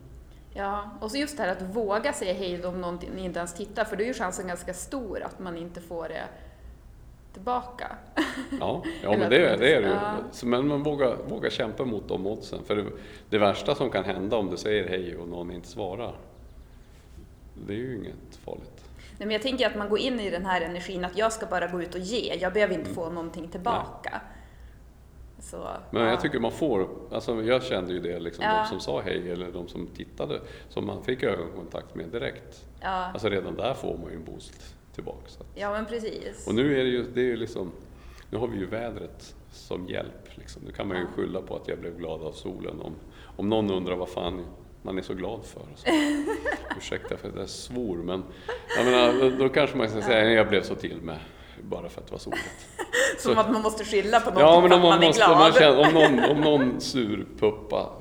[0.55, 3.85] Ja, och så just det här att våga säga hej om någon inte ens tittar,
[3.85, 6.25] för då är ju chansen ganska stor att man inte får det
[7.33, 7.97] tillbaka.
[8.61, 9.95] Ja, ja men det, man- det är det ju.
[9.95, 10.15] ja.
[10.33, 12.65] Så, Men man vågar, vågar kämpa mot de oddsen.
[12.65, 12.85] För det,
[13.31, 16.15] det värsta som kan hända om du säger hej och någon inte svarar,
[17.67, 18.72] det är ju inget farligt.
[19.27, 21.67] Men jag tänker att man går in i den här energin att jag ska bara
[21.67, 22.87] gå ut och ge, jag behöver Mm.
[22.87, 24.21] inte få någonting tillbaka.
[25.39, 26.09] Så, Men ja.
[26.11, 28.59] jag tycker man får, alltså jag kände ju det, liksom, Ja.
[28.63, 32.67] de som sa hej eller de som tittade, som man fick ögonkontakt med direkt.
[32.81, 35.29] Ja, Alltså redan där får man ju en boost tillbaka.
[35.29, 35.45] Så.
[35.55, 36.47] ja men precis.
[36.49, 37.73] Och nu är det ju, det är ju liksom,
[38.31, 40.29] nu har vi ju vädret som hjälp.
[40.35, 40.63] Liksom.
[40.67, 41.09] Nu kan man ju Ja.
[41.17, 42.81] skylla på att jag blev glad av solen.
[42.81, 42.95] Om,
[43.37, 44.45] om någon undrar vad fan
[44.83, 45.63] man är så glad för.
[45.77, 45.87] Så.
[46.79, 48.25] Ursäkta för att jag svor, men
[48.77, 51.19] jag menar, då, kanske man ska säga att jag blev så till med
[51.63, 52.69] bara för att det var soligt.
[53.19, 55.39] Som att man måste skylla på någonting Ja, men om man, man är måste, glad.
[55.39, 57.93] man känner, om, någon, om någon surpuppa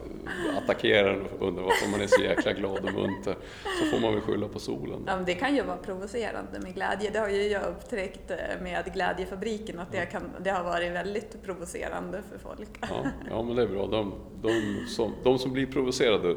[0.57, 3.35] attackerar en och undrar varför man är så jäkla glad och munter
[3.79, 5.03] så får man väl skylla på solen.
[5.07, 7.09] Ja, men det kan ju vara provocerande med glädje.
[7.13, 11.43] Det har ju jag upptäckt eh, med Glädjefabriken att det, kan, det har varit väldigt
[11.43, 12.69] provocerande för folk.
[12.81, 13.87] Ja, ja men det är bra.
[13.87, 16.35] De, de, som, de som blir provocerade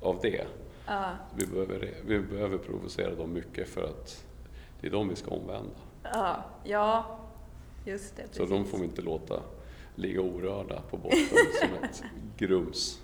[0.00, 0.46] av det,
[0.86, 4.24] Ja, vi behöver, vi behöver provocera dem mycket för att
[4.80, 5.70] det är de vi ska omvända.
[6.02, 7.18] ja, ja
[7.84, 8.22] just det.
[8.22, 8.50] Så Precis.
[8.50, 9.42] de får vi inte låta
[9.94, 11.18] ligga orörda på botten
[11.60, 12.02] som ett
[12.36, 13.00] grums.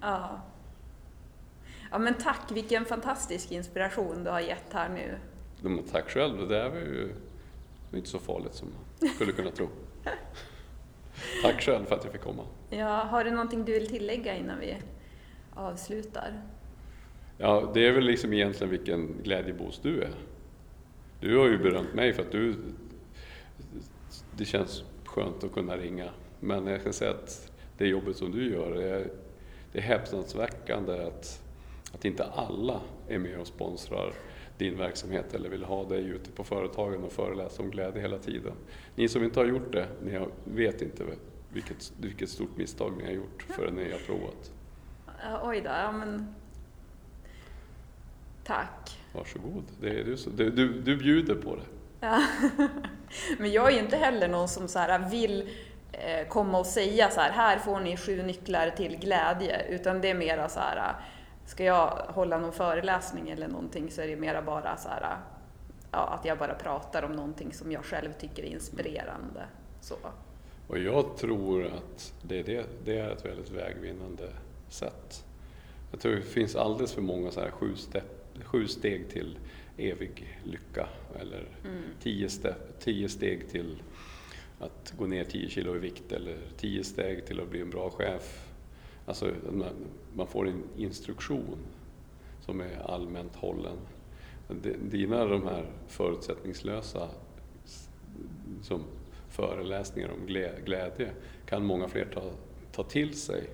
[0.00, 0.40] Ja.
[1.90, 5.18] ja, men tack, vilken fantastisk inspiration du har gett här nu.
[5.60, 7.14] Men tack själv, det där var ju
[7.94, 8.68] inte så farligt som
[9.00, 9.68] man skulle kunna tro.
[11.42, 12.42] Tack själv för att jag fick komma.
[12.70, 14.76] Ja, har du någonting du vill tillägga innan vi
[15.56, 16.42] avslutar?
[17.38, 20.10] Ja, det är väl liksom egentligen vilken glädjeboost du är.
[21.20, 22.54] Du har ju berömt mig för att du...
[24.36, 26.10] Det känns skönt att kunna ringa.
[26.40, 29.06] Men jag kan säga att det jobbet som du gör, det är,
[29.72, 31.42] det är häpnadsväckande att,
[31.92, 34.12] att inte alla är med och sponsrar
[34.58, 38.52] din verksamhet eller vill ha dig ute på företagen och föreläsa om glädje hela tiden.
[38.94, 41.04] Ni som inte har gjort det, ni vet inte
[41.52, 44.52] vilket, vilket stort misstag ni har gjort förrän ni har provat.
[45.42, 46.34] Oj då, ja men...
[48.44, 48.98] Tack.
[49.12, 51.62] Varsågod, det är du, som- du, du, du bjuder på det.
[52.00, 52.22] Ja.
[53.38, 55.48] Men jag är ju inte heller någon som så här vill
[55.92, 60.10] eh, komma och säga så här, här får ni sju nycklar till glädje, utan det
[60.10, 60.94] är mera så här,
[61.46, 65.16] ska jag hålla någon föreläsning eller någonting så är det mera bara så här,
[65.92, 69.44] ja, att jag bara pratar om någonting som jag själv tycker är inspirerande.
[69.80, 69.94] Så.
[70.68, 74.28] Och jag tror att det, det, det är ett väldigt vägvinnande
[74.68, 75.24] sätt.
[75.90, 78.02] Jag tror det finns alldeles för många så här sju, steg,
[78.44, 79.38] sju steg till
[79.76, 80.88] evig lycka
[81.20, 81.44] eller
[82.02, 83.82] tio, steg, tio steg till
[84.58, 87.90] att gå ner 10 kilo i vikt eller tio steg till att bli en bra
[87.90, 88.48] chef.
[89.06, 89.32] Alltså
[90.14, 91.58] man, får en instruktion
[92.44, 93.76] som är allmänt hållen.
[94.82, 97.08] Dina de här förutsättningslösa
[98.62, 98.84] som
[99.30, 101.10] föreläsningar om glä- glädje
[101.46, 102.30] kan många fler ta,
[102.72, 103.44] ta till sig.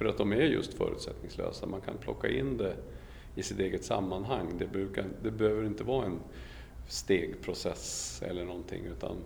[0.00, 1.66] För att de är just förutsättningslösa.
[1.66, 2.76] Man kan plocka in det
[3.34, 4.52] i sitt eget sammanhang.
[4.58, 6.20] Det, brukar, det behöver inte vara en
[6.88, 9.16] stegprocess eller någonting utan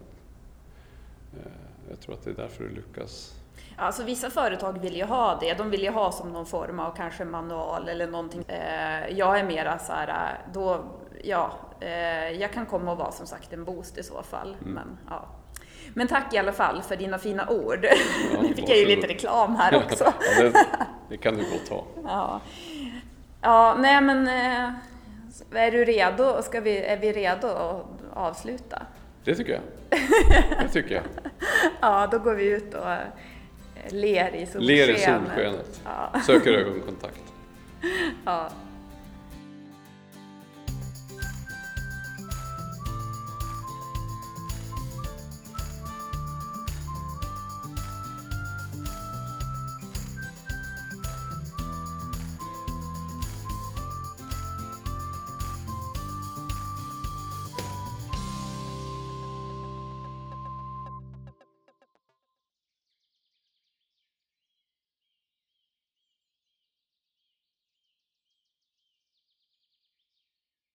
[1.33, 1.53] eh,
[1.91, 3.35] jag tror att det är därför det lyckas.
[3.77, 6.97] Alltså vissa företag vill ju ha det, de vill ju ha som någon form av
[6.97, 8.45] kanske manual eller någonting.
[8.49, 10.85] Eh, jag är mera så här, eh, då,
[11.25, 14.57] ja, eh, jag kan komma och vara som sagt en boost i så fall.
[14.63, 14.75] Mm.
[14.75, 15.29] Men, ja.
[15.95, 17.87] Men tack i alla fall för dina fina ord.
[18.33, 20.05] Ja, nu fick jag ju lite reklam här också.
[20.39, 20.67] ja, det,
[21.09, 21.85] det kan du gott ha.
[22.05, 22.41] Ja,
[23.41, 24.71] ja nej men eh,
[25.55, 26.43] är du redo?
[26.43, 28.83] Ska vi, är vi redo att avsluta?
[29.25, 29.63] Det tycker jag.
[30.63, 31.05] Det tycker jag.
[31.81, 32.99] Ja, då går vi ut och eh,
[33.89, 34.67] ler i solskenet.
[34.67, 35.81] Ler i solskenet.
[35.85, 37.23] Ja, Söker ögonkontakt.
[38.25, 38.49] ja.